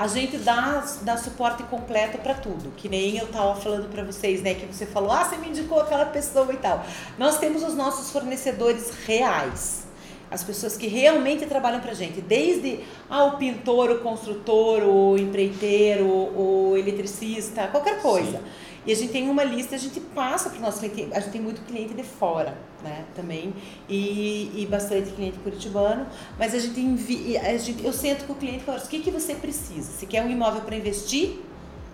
[0.00, 4.40] A gente dá, dá suporte completo para tudo, que nem eu estava falando para vocês,
[4.40, 4.54] né?
[4.54, 6.82] Que você falou, ah, você me indicou aquela pessoa e tal.
[7.18, 9.86] Nós temos os nossos fornecedores reais
[10.30, 16.06] as pessoas que realmente trabalham para gente, desde ah, o pintor, o construtor, o empreiteiro,
[16.06, 18.38] o eletricista, qualquer coisa.
[18.38, 18.44] Sim.
[18.86, 21.32] E a gente tem uma lista, a gente passa para o nosso cliente, a gente
[21.32, 23.52] tem muito cliente de fora, né, também,
[23.88, 26.06] e, e bastante cliente curitibano,
[26.38, 29.00] mas a gente envia, a gente, eu sento com o cliente e falo, o que,
[29.00, 29.92] que você precisa?
[29.92, 31.40] Você quer um imóvel para investir?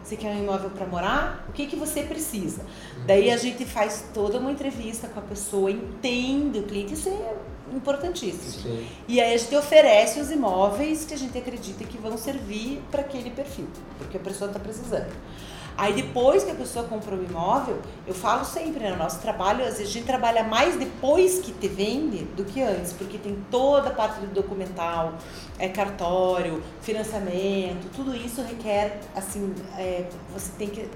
[0.05, 1.45] Você quer um imóvel para morar?
[1.49, 2.65] O que, que você precisa?
[3.07, 7.35] Daí a gente faz toda uma entrevista com a pessoa, entende o cliente, isso é
[7.75, 8.63] importantíssimo.
[8.63, 8.87] Sim.
[9.09, 13.01] E aí a gente oferece os imóveis que a gente acredita que vão servir para
[13.01, 13.67] aquele perfil,
[13.99, 15.13] porque a pessoa está precisando.
[15.79, 19.63] Aí depois que a pessoa comprou o imóvel, eu falo sempre, né, no nosso trabalho,
[19.63, 23.37] às vezes a gente trabalha mais depois que te vende do que antes, porque tem
[23.51, 25.15] toda a parte do documental,
[25.59, 30.89] é cartório, financiamento, tudo isso requer, assim, é, você tem que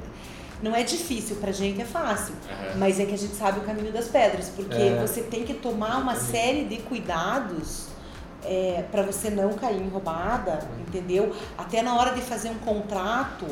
[0.62, 2.34] não é difícil pra gente, é fácil.
[2.34, 2.78] Uhum.
[2.78, 4.98] Mas é que a gente sabe o caminho das pedras, porque é.
[5.00, 7.86] você tem que tomar uma série de cuidados
[8.44, 11.34] é, para você não cair em roubada, entendeu?
[11.56, 13.46] Até na hora de fazer um contrato,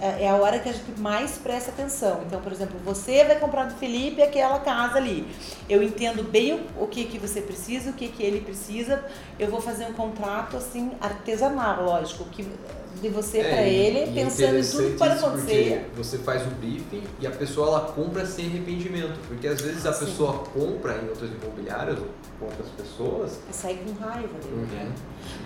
[0.00, 2.22] é a hora que a gente mais presta atenção.
[2.26, 5.26] Então, por exemplo, você vai comprar do Felipe aquela casa ali.
[5.68, 9.04] Eu entendo bem o, que, que você precisa, o que, que ele precisa.
[9.38, 12.48] Eu vou fazer um contrato assim artesanal, lógico, que
[13.00, 15.90] de você é, para ele, pensando em tudo que pode acontecer.
[15.96, 19.92] Você faz o briefing e a pessoa ela compra sem arrependimento, porque às vezes a
[19.92, 20.06] Sim.
[20.06, 22.06] pessoa compra em outras imobiliárias ou
[22.38, 24.66] com outras pessoas e sai com raiva dele, uhum.
[24.66, 24.92] né?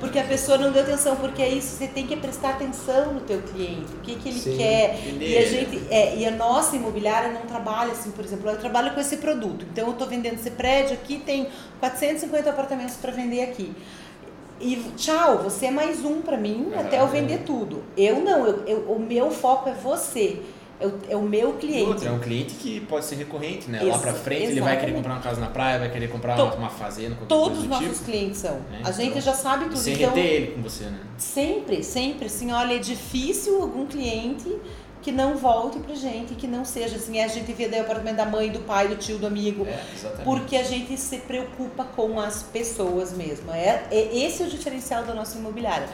[0.00, 3.20] Porque a pessoa não deu atenção, porque é isso, você tem que prestar atenção no
[3.20, 4.56] teu cliente, o que, que ele Sim.
[4.56, 4.98] quer.
[5.20, 8.94] E a gente, é, e a nossa imobiliária não trabalha assim, por exemplo, eu trabalho
[8.94, 9.66] com esse produto.
[9.70, 11.48] Então eu estou vendendo esse prédio aqui, tem
[11.80, 13.74] 450 apartamentos para vender aqui
[14.60, 16.80] e tchau, você é mais um para mim uhum.
[16.80, 17.82] até eu vender tudo.
[17.96, 20.40] Eu não, eu, eu, o meu foco é você.
[21.08, 21.88] É o, meu cliente.
[21.88, 23.78] Outro, é um cliente que pode ser recorrente, né?
[23.78, 24.52] Isso, Lá pra frente exatamente.
[24.52, 27.16] ele vai querer comprar uma casa na praia, vai querer comprar to, uma fazenda.
[27.26, 28.04] Todos os nossos tipo.
[28.04, 28.60] clientes são.
[28.72, 29.76] É, a gente então, já sabe tudo.
[29.76, 31.00] Sem então, reter ele com você, né?
[31.16, 32.26] Sempre, sempre.
[32.26, 34.56] Assim, olha, é difícil algum cliente
[35.02, 37.82] que não volte pra gente, que não seja assim, é a gente vê daí o
[37.82, 39.80] apartamento da mãe, do pai, do tio, do amigo, é,
[40.24, 43.50] porque a gente se preocupa com as pessoas mesmo.
[43.52, 45.88] É, é esse é o diferencial da nossa imobiliária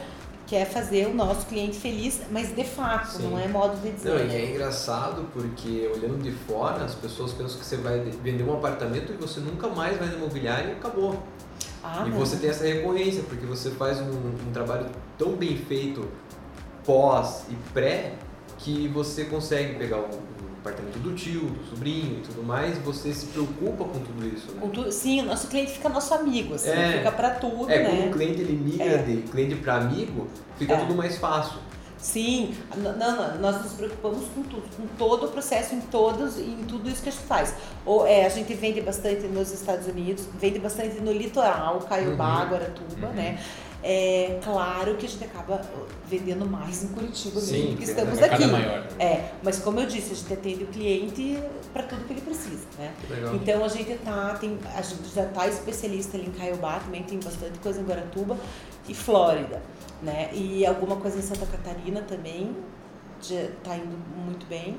[0.47, 3.23] que é fazer o nosso cliente feliz, mas de fato, Sim.
[3.23, 4.09] não é modo de dizer.
[4.09, 8.43] Não, e é engraçado porque olhando de fora, as pessoas pensam que você vai vender
[8.43, 11.21] um apartamento e você nunca mais vai na imobiliária e acabou.
[11.83, 12.17] Ah, e não.
[12.17, 14.11] você tem essa recorrência, porque você faz um,
[14.47, 14.87] um trabalho
[15.17, 16.07] tão bem feito
[16.85, 18.13] pós e pré
[18.65, 20.09] que você consegue pegar o,
[20.65, 24.67] apartamento do tio, do sobrinho e tudo mais, você se preocupa com tudo isso, né?
[24.73, 27.89] Tu, sim, o nosso cliente fica nosso amigo, assim, é, fica para tudo, é, né?
[27.89, 28.97] quando o cliente ele migra é.
[28.97, 30.77] de cliente para amigo, fica é.
[30.77, 31.59] tudo mais fácil.
[31.99, 36.63] Sim, não, não, nós nos preocupamos com tudo, com todo o processo, em todos, em
[36.67, 37.53] tudo isso que a gente faz.
[37.85, 42.49] Ou, é, a gente vende bastante nos Estados Unidos, vende bastante no litoral, Caiobá, uhum.
[42.49, 43.13] Guaratuba, uhum.
[43.13, 43.39] né?
[43.83, 45.61] É claro que a gente acaba
[46.07, 48.45] vendendo mais em Curitiba Sim, mesmo, porque estamos aqui.
[48.47, 48.81] Maior.
[48.81, 48.87] Né?
[48.99, 51.39] É, mas como eu disse, a gente atende o cliente
[51.71, 52.93] para tudo que ele precisa, né?
[53.33, 57.19] Então a gente tá, tem, a gente já está especialista ali em Caiobá, também tem
[57.19, 58.37] bastante coisa em Guaratuba
[58.87, 59.61] e Flórida,
[60.01, 60.29] né?
[60.33, 62.55] E alguma coisa em Santa Catarina também,
[63.19, 64.77] está indo muito bem.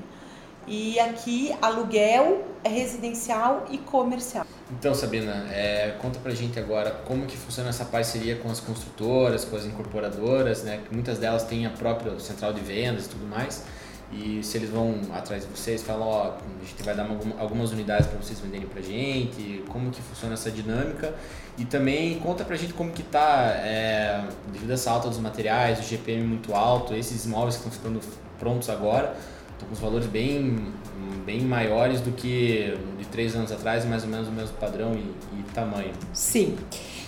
[0.66, 4.44] E aqui aluguel é residencial e comercial.
[4.70, 9.44] Então, Sabina, é, conta pra gente agora como que funciona essa parceria com as construtoras,
[9.44, 10.81] com as incorporadoras, né?
[10.87, 13.64] Que muitas delas têm a própria central de vendas e tudo mais.
[14.12, 17.07] E se eles vão atrás de vocês, falam, ó, a gente vai dar
[17.38, 21.14] algumas unidades para vocês venderem pra gente, como que funciona essa dinâmica.
[21.59, 25.79] E também conta pra gente como que tá, é, devido a essa alta dos materiais,
[25.79, 28.00] o GPM muito alto, esses imóveis que estão ficando
[28.38, 29.16] prontos agora,
[29.57, 30.73] estão com os valores bem,
[31.25, 35.38] bem maiores do que de três anos atrás, mais ou menos o mesmo padrão e,
[35.38, 35.92] e tamanho.
[36.12, 36.57] Sim.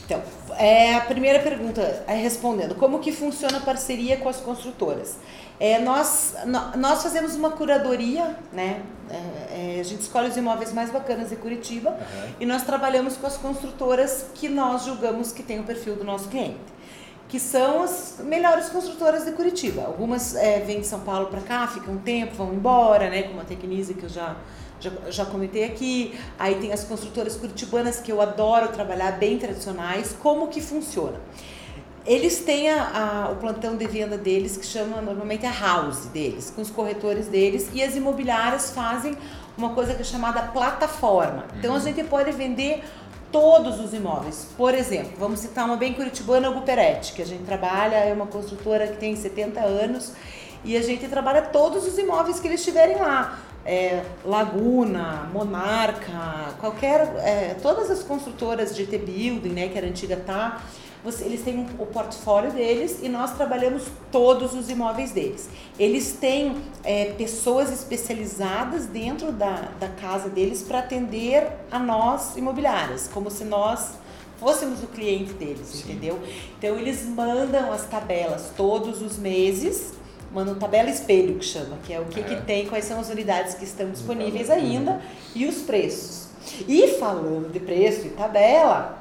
[0.04, 0.22] Então,
[0.56, 5.18] é, a primeira pergunta, é respondendo, como que funciona a parceria com as construtoras?
[5.60, 6.34] É, nós,
[6.76, 8.80] nós fazemos uma curadoria, né?
[9.10, 12.30] É, é, a gente escolhe os imóveis mais bacanas de Curitiba uhum.
[12.40, 16.28] e nós trabalhamos com as construtoras que nós julgamos que tem o perfil do nosso
[16.28, 16.77] cliente.
[17.28, 19.82] Que são as melhores construtoras de Curitiba.
[19.84, 23.22] Algumas é, vêm de São Paulo para cá, ficam um tempo, vão embora, né?
[23.24, 24.34] Como a Tecnise que eu já,
[24.80, 26.18] já, já comentei aqui.
[26.38, 30.16] Aí tem as construtoras curitibanas que eu adoro trabalhar, bem tradicionais.
[30.18, 31.20] Como que funciona?
[32.06, 36.50] Eles têm a, a, o plantão de venda deles, que chama normalmente a house deles,
[36.50, 39.14] com os corretores deles, e as imobiliárias fazem
[39.58, 41.44] uma coisa que é chamada plataforma.
[41.58, 41.82] Então a uhum.
[41.82, 42.82] gente pode vender
[43.30, 44.48] todos os imóveis.
[44.56, 48.86] Por exemplo, vamos citar uma bem curitibana, Guperetti, que a gente trabalha, é uma construtora
[48.86, 50.12] que tem 70 anos
[50.64, 53.38] e a gente trabalha todos os imóveis que eles tiverem lá.
[53.64, 60.62] É, Laguna, Monarca, qualquer, é, todas as construtoras de T-Building, né, que era antiga tá,
[61.04, 65.48] você, eles têm o portfólio deles e nós trabalhamos todos os imóveis deles.
[65.78, 73.08] Eles têm é, pessoas especializadas dentro da, da casa deles para atender a nós imobiliárias,
[73.12, 73.92] como se nós
[74.38, 75.90] fôssemos o cliente deles, Sim.
[75.90, 76.18] entendeu?
[76.58, 79.94] Então eles mandam as tabelas todos os meses,
[80.32, 82.22] mandam tabela espelho que chama, que é o que, é.
[82.22, 85.00] que tem, quais são as unidades que estão disponíveis ainda
[85.34, 86.28] e os preços.
[86.66, 88.98] E falando de preço e tabela,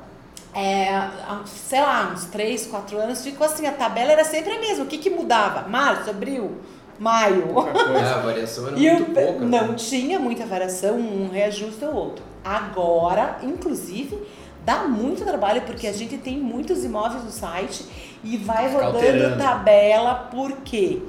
[0.57, 1.11] é,
[1.45, 4.85] sei lá, uns 3, 4 anos, ficou assim, a tabela era sempre a mesma.
[4.85, 5.69] O que, que mudava?
[5.69, 6.57] Março, abril,
[6.97, 7.53] maio.
[7.95, 9.45] É, a variação era muito pouca.
[9.45, 9.73] Não né?
[9.75, 12.25] tinha muita variação, um reajuste ou outro.
[12.43, 14.17] Agora, inclusive,
[14.65, 17.85] dá muito trabalho, porque a gente tem muitos imóveis no site
[18.23, 19.37] e vai rodando alterando.
[19.37, 21.03] tabela, por quê?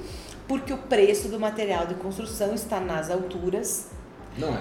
[0.46, 3.88] Porque o preço do material de construção está nas alturas.
[4.37, 4.61] Não é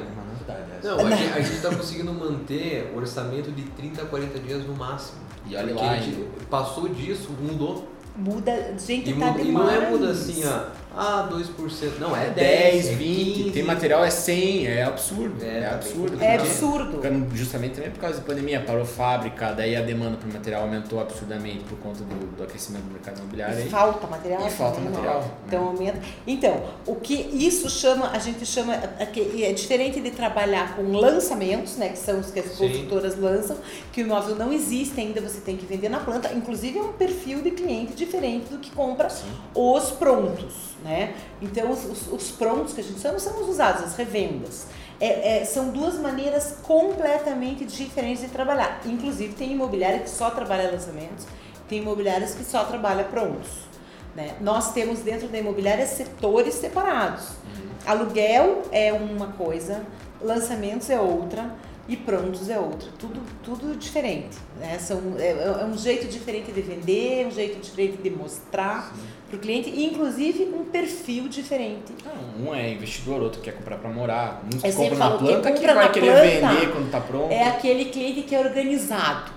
[0.53, 0.87] uma novidade.
[0.87, 4.65] Não, a, gente, a gente tá conseguindo manter o orçamento de 30 a 40 dias
[4.65, 5.19] no máximo.
[5.45, 7.87] E olha lá, a gente passou disso, mudou.
[8.15, 11.99] Muda, gente, e tá muda, E não é muda assim, ó ah, 2%.
[11.99, 13.33] Não, é 10, 10 20.
[13.43, 13.51] 15.
[13.51, 15.43] Tem material é 100, é absurdo.
[15.43, 16.23] É, é absurdo.
[16.23, 17.35] É absurdo.
[17.35, 21.63] Justamente também por causa da pandemia, parou fábrica, daí a demanda por material aumentou absurdamente
[21.65, 23.59] por conta do, do aquecimento do mercado imobiliário.
[23.59, 24.47] E falta material.
[24.47, 25.31] E falta material.
[25.45, 25.99] Então aumenta.
[26.25, 31.77] Então, o que isso chama, a gente chama, é, é diferente de trabalhar com lançamentos,
[31.77, 33.57] né, que são os que as construtoras lançam,
[33.91, 36.33] que o imóvel não existe ainda, você tem que vender na planta.
[36.33, 39.27] Inclusive é um perfil de cliente diferente do que compra Sim.
[39.53, 41.13] os prontos né?
[41.41, 44.67] Então, os, os, os, prontos que a gente chama são os usados, as revendas.
[45.01, 48.81] É, é, são duas maneiras completamente diferentes de trabalhar.
[48.85, 51.27] Inclusive, tem imobiliária que só trabalha lançamentos,
[51.67, 53.67] tem imobiliárias que só trabalha prontos.
[54.15, 54.37] Né?
[54.39, 57.27] Nós temos dentro da imobiliária setores separados.
[57.29, 57.69] Uhum.
[57.85, 59.83] Aluguel é uma coisa,
[60.21, 61.53] lançamentos é outra
[61.87, 62.89] e prontos é outra.
[62.97, 64.37] Tudo, tudo diferente.
[64.57, 64.79] Né?
[64.79, 68.93] São, é, é um jeito diferente de vender, um jeito diferente de mostrar.
[68.95, 71.93] Sim para o cliente, inclusive um perfil diferente.
[72.05, 75.59] Ah, um é investidor, outro quer comprar para morar, um que compra na planta que,
[75.59, 77.31] que vai querer planta, vender quando está pronto.
[77.31, 79.31] É aquele cliente que é organizado.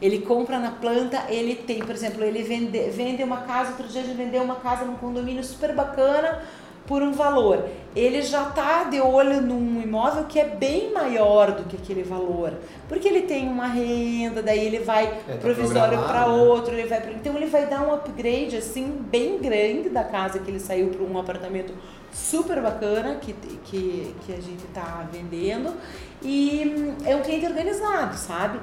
[0.00, 4.02] Ele compra na planta, ele tem, por exemplo, ele vende, vende uma casa, outro dia
[4.02, 6.42] gente vendeu uma casa num condomínio super bacana,
[6.90, 7.68] por um valor.
[7.94, 12.52] Ele já está de olho num imóvel que é bem maior do que aquele valor,
[12.88, 16.32] porque ele tem uma renda, daí ele vai é, tá provisório para né?
[16.32, 20.50] outro, ele vai então ele vai dar um upgrade assim bem grande da casa que
[20.50, 21.72] ele saiu para um apartamento
[22.12, 25.72] super bacana que, que, que a gente está vendendo
[26.20, 28.58] e hum, é um cliente organizado, sabe?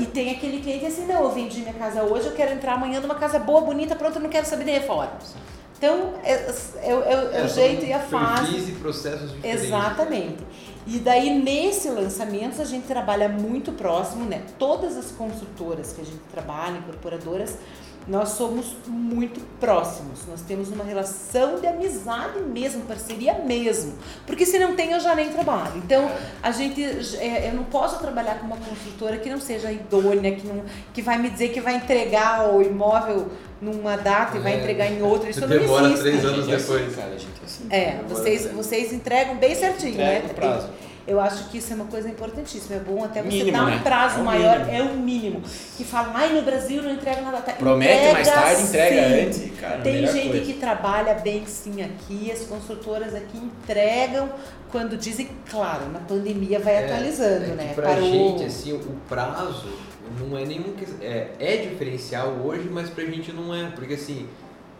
[0.00, 2.98] E tem aquele cliente assim, não, eu vendi minha casa hoje, eu quero entrar amanhã
[2.98, 5.36] numa casa boa, bonita, pronta, eu não quero saber de reformas.
[5.80, 8.70] Então, é, é, é, é o é, jeito e a fase.
[8.70, 9.64] e processos diferentes.
[9.64, 10.44] Exatamente.
[10.86, 14.42] E daí, nesse lançamento, a gente trabalha muito próximo, né?
[14.58, 17.56] Todas as construtoras que a gente trabalha, incorporadoras,
[18.06, 20.26] nós somos muito próximos.
[20.26, 23.94] Nós temos uma relação de amizade mesmo, parceria mesmo.
[24.26, 25.76] Porque se não tem, eu já nem trabalho.
[25.76, 26.10] Então,
[26.42, 26.82] a gente,
[27.16, 30.62] é, eu não posso trabalhar com uma construtora que não seja idônea, que, não,
[30.92, 33.30] que vai me dizer que vai entregar o imóvel
[33.60, 34.56] numa data e vai é.
[34.58, 35.28] entregar em outra.
[35.30, 36.08] Isso Demora não existe.
[36.08, 36.96] três anos depois.
[36.96, 40.34] Cara, assim, é, vocês, vocês entregam bem certinho, Entrega né?
[40.34, 40.68] prazo.
[41.06, 42.76] Eu acho que isso é uma coisa importantíssima.
[42.76, 43.80] É bom até você mínimo, dar um né?
[43.82, 44.76] prazo é maior, mínimo.
[44.76, 45.42] é o mínimo.
[45.76, 47.38] Que fala, ai, no Brasil não entrega nada.
[47.38, 49.26] Tá, Promete entrega, mais tarde, entrega sim.
[49.26, 49.60] antes.
[49.60, 50.44] Cara, Tem gente coisa.
[50.44, 54.28] que trabalha bem sim aqui, as construtoras aqui entregam
[54.70, 57.72] quando dizem, claro, na pandemia vai é, atualizando, é né?
[57.74, 58.02] Pra Parou.
[58.02, 59.68] gente, assim, o prazo
[60.18, 60.74] não é nenhum.
[61.00, 63.70] É, é diferencial hoje, mas pra gente não é.
[63.70, 64.28] Porque assim,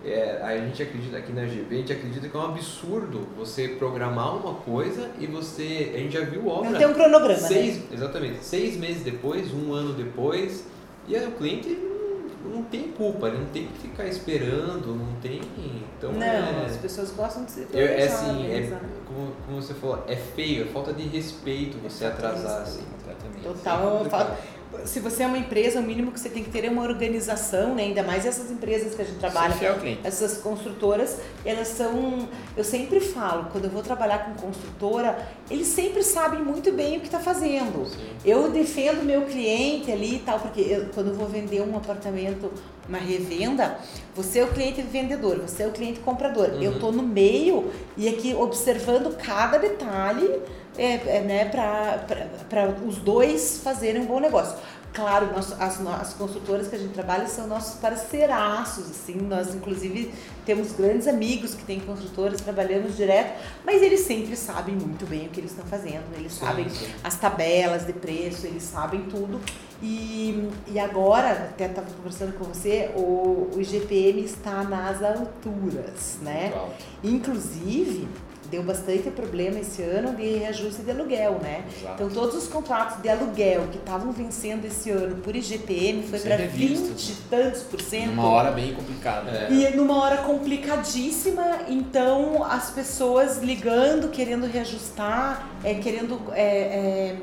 [0.05, 3.69] é, a gente acredita aqui na GV, a gente acredita que é um absurdo você
[3.69, 5.93] programar uma coisa e você.
[5.95, 6.71] A gente já viu obra.
[6.71, 7.39] Não tem um cronograma.
[7.39, 7.83] Seis, né?
[7.93, 8.45] Exatamente.
[8.45, 10.65] Seis meses depois, um ano depois,
[11.07, 15.21] e aí o cliente não, não tem culpa, ele não tem que ficar esperando, não
[15.21, 15.43] tem.
[15.99, 17.69] Então não, é, as pessoas gostam de ser.
[17.75, 22.07] É, é assim, é, como, como você falou, é feio, é falta de respeito você
[22.07, 22.85] atrasar assim.
[23.43, 24.05] Total,
[24.85, 27.75] se você é uma empresa, o mínimo que você tem que ter é uma organização,
[27.75, 27.85] né?
[27.85, 30.01] ainda mais essas empresas que a gente trabalha, cliente.
[30.05, 32.29] essas construtoras, elas são.
[32.57, 37.01] Eu sempre falo, quando eu vou trabalhar com construtora, eles sempre sabem muito bem o
[37.01, 37.87] que está fazendo.
[37.87, 37.97] Sim.
[38.25, 42.53] Eu defendo meu cliente ali e tal, porque eu, quando eu vou vender um apartamento,
[42.89, 43.79] uma revenda,
[44.15, 46.51] você é o cliente vendedor, você é o cliente comprador.
[46.51, 46.63] Uhum.
[46.63, 50.41] Eu tô no meio e aqui observando cada detalhe
[50.81, 54.57] é, é, né, para os dois fazerem um bom negócio.
[54.95, 60.13] Claro, nós, as, as construtoras que a gente trabalha são nossos parceiraços, assim, nós inclusive
[60.45, 65.31] temos grandes amigos que têm construtoras, trabalhamos direto, mas eles sempre sabem muito bem o
[65.31, 66.89] que eles estão fazendo, eles Sim, sabem sim.
[67.05, 69.39] as tabelas de preço, eles sabem tudo.
[69.83, 76.53] E, e agora, até estava conversando com você, o, o IGPM está nas alturas, né?
[77.03, 78.09] Inclusive,
[78.51, 81.65] deu bastante problema esse ano de reajuste de aluguel, né?
[81.69, 81.95] Exato.
[81.95, 86.37] Então, todos os contratos de aluguel que estavam vencendo esse ano por IGPM foi para
[86.37, 86.89] revisto.
[86.89, 88.09] 20 e tantos por cento.
[88.09, 89.31] Numa hora bem complicada.
[89.31, 89.49] É.
[89.53, 97.17] E numa hora complicadíssima, então as pessoas ligando, querendo reajustar, é, querendo é, é,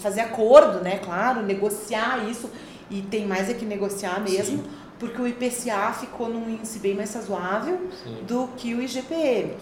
[0.00, 0.98] fazer acordo, né?
[0.98, 2.50] Claro, negociar isso.
[2.90, 4.64] E tem mais é que negociar mesmo, Sim.
[5.02, 8.22] Porque o IPCA ficou num índice bem mais razoável Sim.
[8.24, 9.54] do que o IGPM.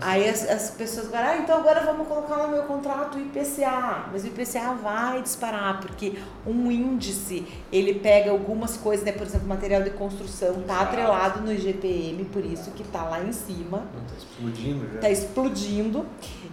[0.00, 4.06] Aí as, as pessoas agora, ah, então agora vamos colocar no meu contrato o IPCA.
[4.10, 9.12] Mas o IPCA vai disparar, porque um índice, ele pega algumas coisas, né?
[9.12, 10.82] Por exemplo, material de construção tá Exato.
[10.82, 14.98] atrelado no IGPM, por isso que tá lá em cima, Não, tá explodindo já.
[15.00, 16.06] tá explodindo.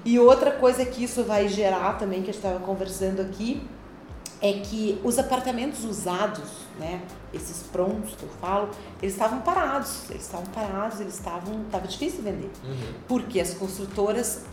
[0.05, 3.63] E outra coisa que isso vai gerar também, que a gente estava conversando aqui,
[4.39, 7.01] é que os apartamentos usados, né,
[7.33, 8.69] esses prontos que eu falo,
[9.01, 12.51] eles estavam parados, eles estavam parados, eles estavam, tava difícil de vender.
[12.63, 12.93] Uhum.
[13.07, 14.43] Porque as construtoras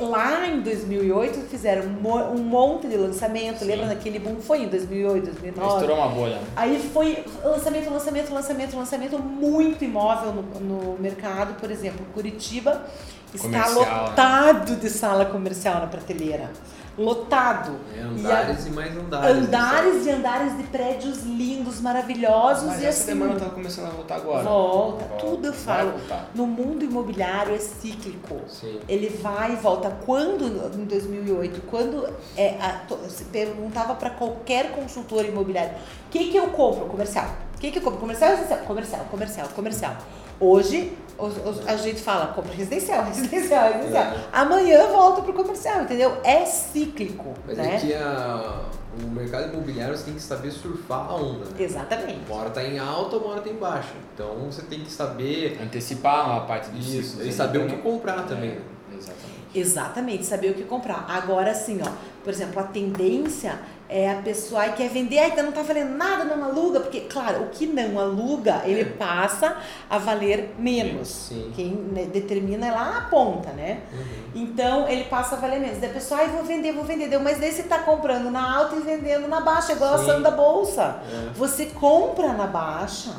[0.00, 3.64] lá em 2008 fizeram um um monte de lançamento, Sim.
[3.66, 4.36] lembra daquele boom?
[4.40, 5.74] Foi em 2008, 2009.
[5.74, 6.36] Estourou uma bolha.
[6.36, 6.44] né?
[6.54, 11.58] Aí foi lançamento, lançamento, lançamento, lançamento, muito imóvel no, no mercado.
[11.60, 12.86] Por exemplo, Curitiba
[13.34, 14.08] está Comercial, né?
[14.08, 16.50] lotado de sala comercial na prateleira.
[16.98, 17.76] Lotado.
[17.94, 19.36] É, E a- andares e, mais andares.
[19.36, 23.18] Andares e andares de prédios lindos, maravilhosos Mas e essa assim.
[23.20, 24.42] demanda tá começando a voltar agora.
[24.44, 25.90] Volta, tudo eu falo.
[25.92, 26.30] voltar.
[26.34, 28.40] No mundo imobiliário é cíclico.
[28.48, 28.80] Sim.
[28.88, 29.90] Ele vai e volta.
[30.06, 30.44] Quando,
[30.74, 35.72] em 2008, quando é, a, se perguntava para qualquer consultor imobiliário,
[36.06, 36.86] o que, que eu compro?
[36.86, 37.26] Comercial.
[37.54, 38.00] O que, que eu compro?
[38.00, 38.56] Comercial ou?
[38.66, 39.96] Comercial, comercial, comercial.
[40.38, 44.04] Hoje, os- os- a gente fala, compra residencial, residencial, residencial.
[44.04, 44.20] É.
[44.32, 46.16] Amanhã volta pro comercial, entendeu?
[46.22, 47.76] É cíclico, Mas né?
[47.76, 48.60] é que a,
[49.02, 51.46] o mercado imobiliário você tem que saber surfar a onda.
[51.46, 51.50] Né?
[51.60, 52.20] Exatamente.
[52.28, 53.92] Uma hora tá em alta, uma hora tá em baixa.
[54.14, 57.22] Então você tem que saber Antecipar uma parte do isso ciclo.
[57.22, 57.32] e né?
[57.32, 58.50] saber o que Então, comprar também.
[58.50, 58.58] é,
[58.96, 59.36] Exatamente.
[59.54, 61.06] Exatamente, saber o que comprar.
[61.08, 61.90] Agora sim, ó,
[62.22, 63.58] por exemplo, a tendência
[63.88, 67.44] é a pessoa aí quer vender, ainda não tá valendo nada, não aluga, porque, claro,
[67.44, 69.56] o que não aluga, ele passa
[69.88, 71.08] a valer menos.
[71.08, 71.52] Sim.
[71.54, 73.80] Quem né, determina é lá a ponta, né?
[73.92, 74.42] Uhum.
[74.42, 75.78] Então ele passa a valer menos.
[75.78, 77.08] Daí a pessoa, ai, vou vender, vou vender.
[77.08, 80.20] Deu, mas daí você tá comprando na alta e vendendo na baixa, igual a ação
[80.20, 81.00] da bolsa.
[81.08, 81.32] É.
[81.34, 83.12] Você compra na baixa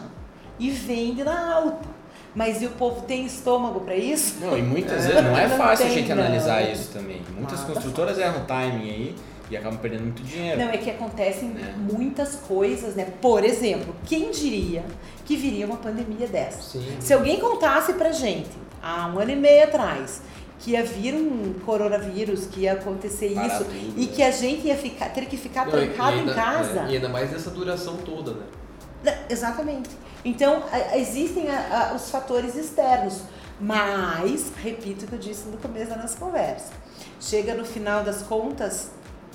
[0.60, 1.98] e vende na alta.
[2.36, 4.36] Mas e o povo tem estômago para isso?
[4.42, 6.24] Não, e muitas É, vezes não é não fácil tem, a gente não.
[6.24, 7.20] analisar isso também.
[7.36, 9.16] Muitas construtoras erram o timing aí
[9.50, 10.60] e acabam perdendo muito dinheiro.
[10.60, 11.74] Não, é que acontecem É.
[11.78, 13.06] muitas coisas, né?
[13.22, 14.84] Por exemplo, quem diria
[15.26, 16.62] que viria uma pandemia dessa?
[16.62, 16.98] Sim.
[17.00, 18.50] Se alguém contasse pra gente,
[18.82, 20.22] há um ano e meio atrás,
[20.60, 24.12] que ia vir um coronavírus, que ia acontecer Parar isso, tudo, e né?
[24.14, 26.80] que a gente ia ficar, ter que ficar Não, trancado e em ainda- casa.
[26.82, 28.44] é, e ainda mais nessa duração toda, né?
[29.04, 29.90] Né, Exatamente.
[30.26, 30.64] Então,
[30.96, 33.22] existem a- a- os fatores externos.
[33.60, 36.72] Mas, repito o que eu disse no começo da nossa conversa.
[37.20, 38.92] Chega no final das contas,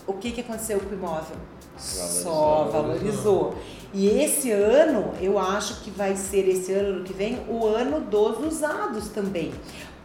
[0.06, 1.36] o que, que aconteceu com o imóvel?
[1.76, 2.72] Só Valorizou.
[2.72, 3.54] valorizou.
[3.94, 8.00] E esse ano, eu acho que vai ser esse ano, ano que vem, o ano
[8.00, 9.52] dos usados também.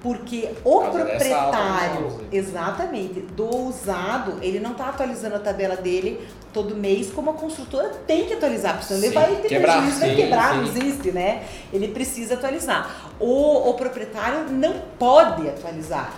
[0.01, 2.25] Porque o Por proprietário, usados.
[2.31, 7.89] exatamente, do usado, ele não está atualizando a tabela dele todo mês, como a construtora
[8.05, 10.79] tem que atualizar, porque senão ele vai ter quebrar, prejuízo, vai sim, quebrar, não sim.
[10.79, 11.43] existe, né?
[11.73, 13.11] Ele precisa atualizar.
[13.19, 16.13] O, o proprietário não pode atualizar.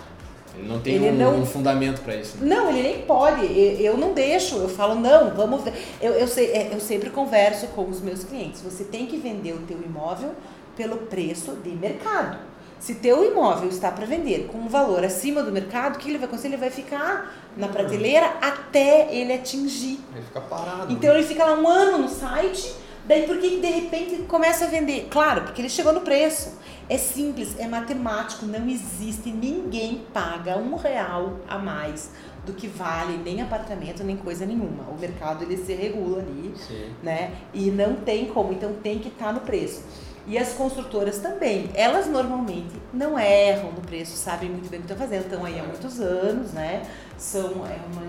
[0.60, 2.38] Ele não tem Ele um, não- um fundamento para isso.
[2.38, 2.56] né?
[2.56, 3.46] Não, ele nem pode.
[3.82, 4.56] Eu não deixo.
[4.58, 5.74] Eu falo, não, vamos ver.
[6.02, 8.62] Eu, eu, sei, é, eu sempre converso com os meus clientes.
[8.62, 10.32] Você tem que vender o teu imóvel
[10.76, 12.38] pelo preço de mercado.
[12.80, 16.18] Se teu imóvel está para vender com um valor acima do mercado, o que ele
[16.18, 16.48] vai acontecer?
[16.48, 20.00] Ele vai ficar na prateleira até ele atingir.
[20.14, 20.92] Vai ficar parado.
[20.94, 22.74] Então ele fica lá um ano no site,
[23.10, 25.08] daí por que de repente começa a vender?
[25.10, 26.60] Claro, porque ele chegou no preço.
[26.88, 32.12] É simples, é matemático, não existe, ninguém paga um real a mais
[32.46, 34.84] do que vale nem apartamento, nem coisa nenhuma.
[34.90, 36.90] O mercado ele se regula ali, Sim.
[37.04, 37.32] né?
[37.54, 39.84] E não tem como, então tem que estar no preço.
[40.28, 44.92] E as construtoras também, elas normalmente não erram no preço, sabem muito bem o que
[44.92, 46.84] estão fazendo, estão aí há muitos anos, né?
[47.18, 48.04] São, é uma,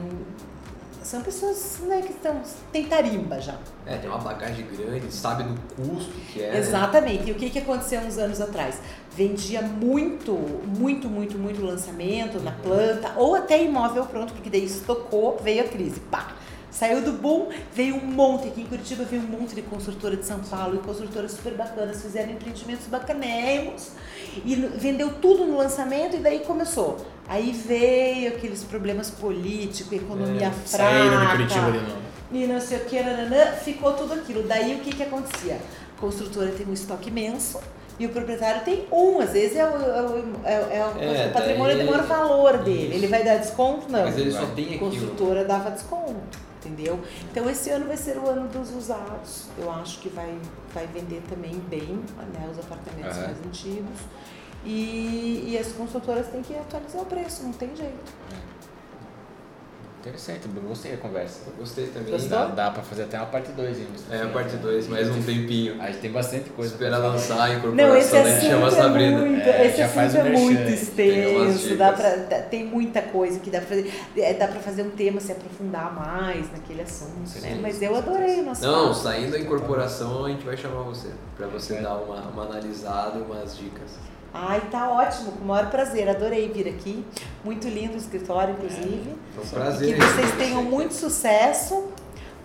[1.02, 2.40] são pessoas né, que estão,
[2.72, 3.56] tem tarimba já.
[3.86, 6.52] É, tem uma bagagem grande, sabe do custo que é.
[6.52, 6.58] né?
[6.58, 7.28] Exatamente.
[7.28, 8.78] E o que, que aconteceu uns anos atrás?
[9.14, 15.38] Vendia muito, muito, muito, muito lançamento na planta, ou até imóvel pronto, porque daí estocou,
[15.42, 16.00] veio a crise.
[16.00, 16.34] Pá!
[16.70, 18.46] Saiu do boom, veio um monte.
[18.46, 22.00] Aqui em Curitiba veio um monte de construtora de São Paulo e construtoras super bacanas,
[22.00, 23.90] fizeram empreendimentos bacanérrimos
[24.44, 26.96] e vendeu tudo no lançamento e daí começou.
[27.28, 31.98] Aí veio aqueles problemas políticos, economia É, fraca Curitiba novo.
[32.32, 34.42] e não sei o que, nananã, ficou tudo aquilo.
[34.44, 35.58] Daí o que que acontecia?
[35.96, 37.60] A construtora tem um estoque imenso
[37.98, 39.76] e o proprietário tem um, às vezes é o, é o,
[40.44, 42.86] é o- é o- É, o patrimônio daí- de maior valor dele.
[42.86, 42.94] Isso.
[42.94, 43.90] Ele vai dar desconto?
[43.92, 44.04] Não.
[44.04, 46.14] Mas ele só tem A construtora dava desconto,
[46.70, 47.00] entendeu?
[47.30, 49.46] Então esse ano vai ser o ano dos usados.
[49.58, 50.38] Eu acho que vai,
[50.72, 52.02] vai vender também bem
[52.32, 53.26] né, os apartamentos Aham.
[53.26, 53.98] mais antigos.
[54.64, 58.12] E, e as construtoras têm que atualizar o preço, não tem jeito.
[60.00, 61.40] Interessante, eu gostei da conversa.
[61.46, 62.10] Eu gostei também.
[62.10, 62.30] Gostou?
[62.30, 63.90] Dá, dá pra fazer até uma parte 2 ainda.
[64.16, 65.76] É, a parte 2, mais um tempinho.
[65.78, 66.72] A gente tem bastante coisa.
[66.72, 68.40] Esperar lançar a Não, esse incorporação, né?
[68.40, 69.18] Chama a assunto é Sabrina.
[69.18, 72.00] muito, É, esse já faz assunto é muito merchan, extenso, dá dicas.
[72.00, 75.20] pra, dá- tem muita coisa que dá pra fazer, é, dá pra fazer um tema,
[75.20, 77.58] se aprofundar mais naquele assunto, Sim, né?
[77.60, 78.94] Mas eu adorei o nosso Não, papo.
[78.94, 81.08] saindo da incorporação, a gente vai chamar você.
[81.36, 81.82] Pra você É.
[81.82, 83.90] dar uma, uma analisada e umas dicas.
[84.32, 87.04] Ai, tá ótimo, com o maior prazer, adorei vir aqui,
[87.44, 89.94] muito lindo o escritório, inclusive, Foi um e prazer.
[89.96, 91.88] que vocês tenham muito sucesso,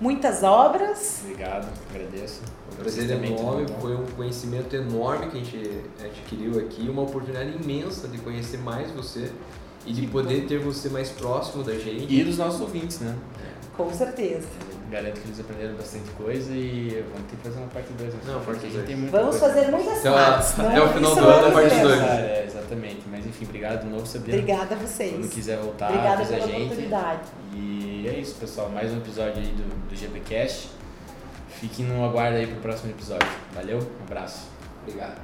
[0.02, 2.42] muitas obras, Obrigado, agradeço.
[2.74, 7.56] Um prazer também, enorme, foi um conhecimento enorme que a gente adquiriu aqui, uma oportunidade
[7.64, 9.32] imensa de conhecer mais você
[9.86, 12.12] e de poder ter você mais próximo da gente.
[12.12, 13.16] E dos nossos ouvintes, né?
[13.78, 14.48] com certeza.
[14.96, 18.14] Garanto que eles aprenderam bastante coisa e vamos ter que fazer uma parte 2.
[18.26, 19.12] Não, parte dois.
[19.12, 20.58] Vamos fazer muitas Então, partes.
[20.60, 21.98] até o final do ano, a parte problema.
[22.06, 22.20] dois.
[22.22, 23.02] É, exatamente.
[23.12, 24.38] Mas enfim, obrigado de novo, Sabrina.
[24.38, 25.34] Obrigada a Quando vocês.
[25.34, 26.64] quiser voltar, Obrigada avisa pela a gente.
[26.64, 27.20] oportunidade.
[27.54, 28.70] E é isso, pessoal.
[28.70, 30.70] Mais um episódio aí do, do GPcast.
[31.50, 33.28] Fiquem no aguardo aí pro próximo episódio.
[33.54, 34.46] Valeu, um abraço.
[34.88, 35.20] Obrigado.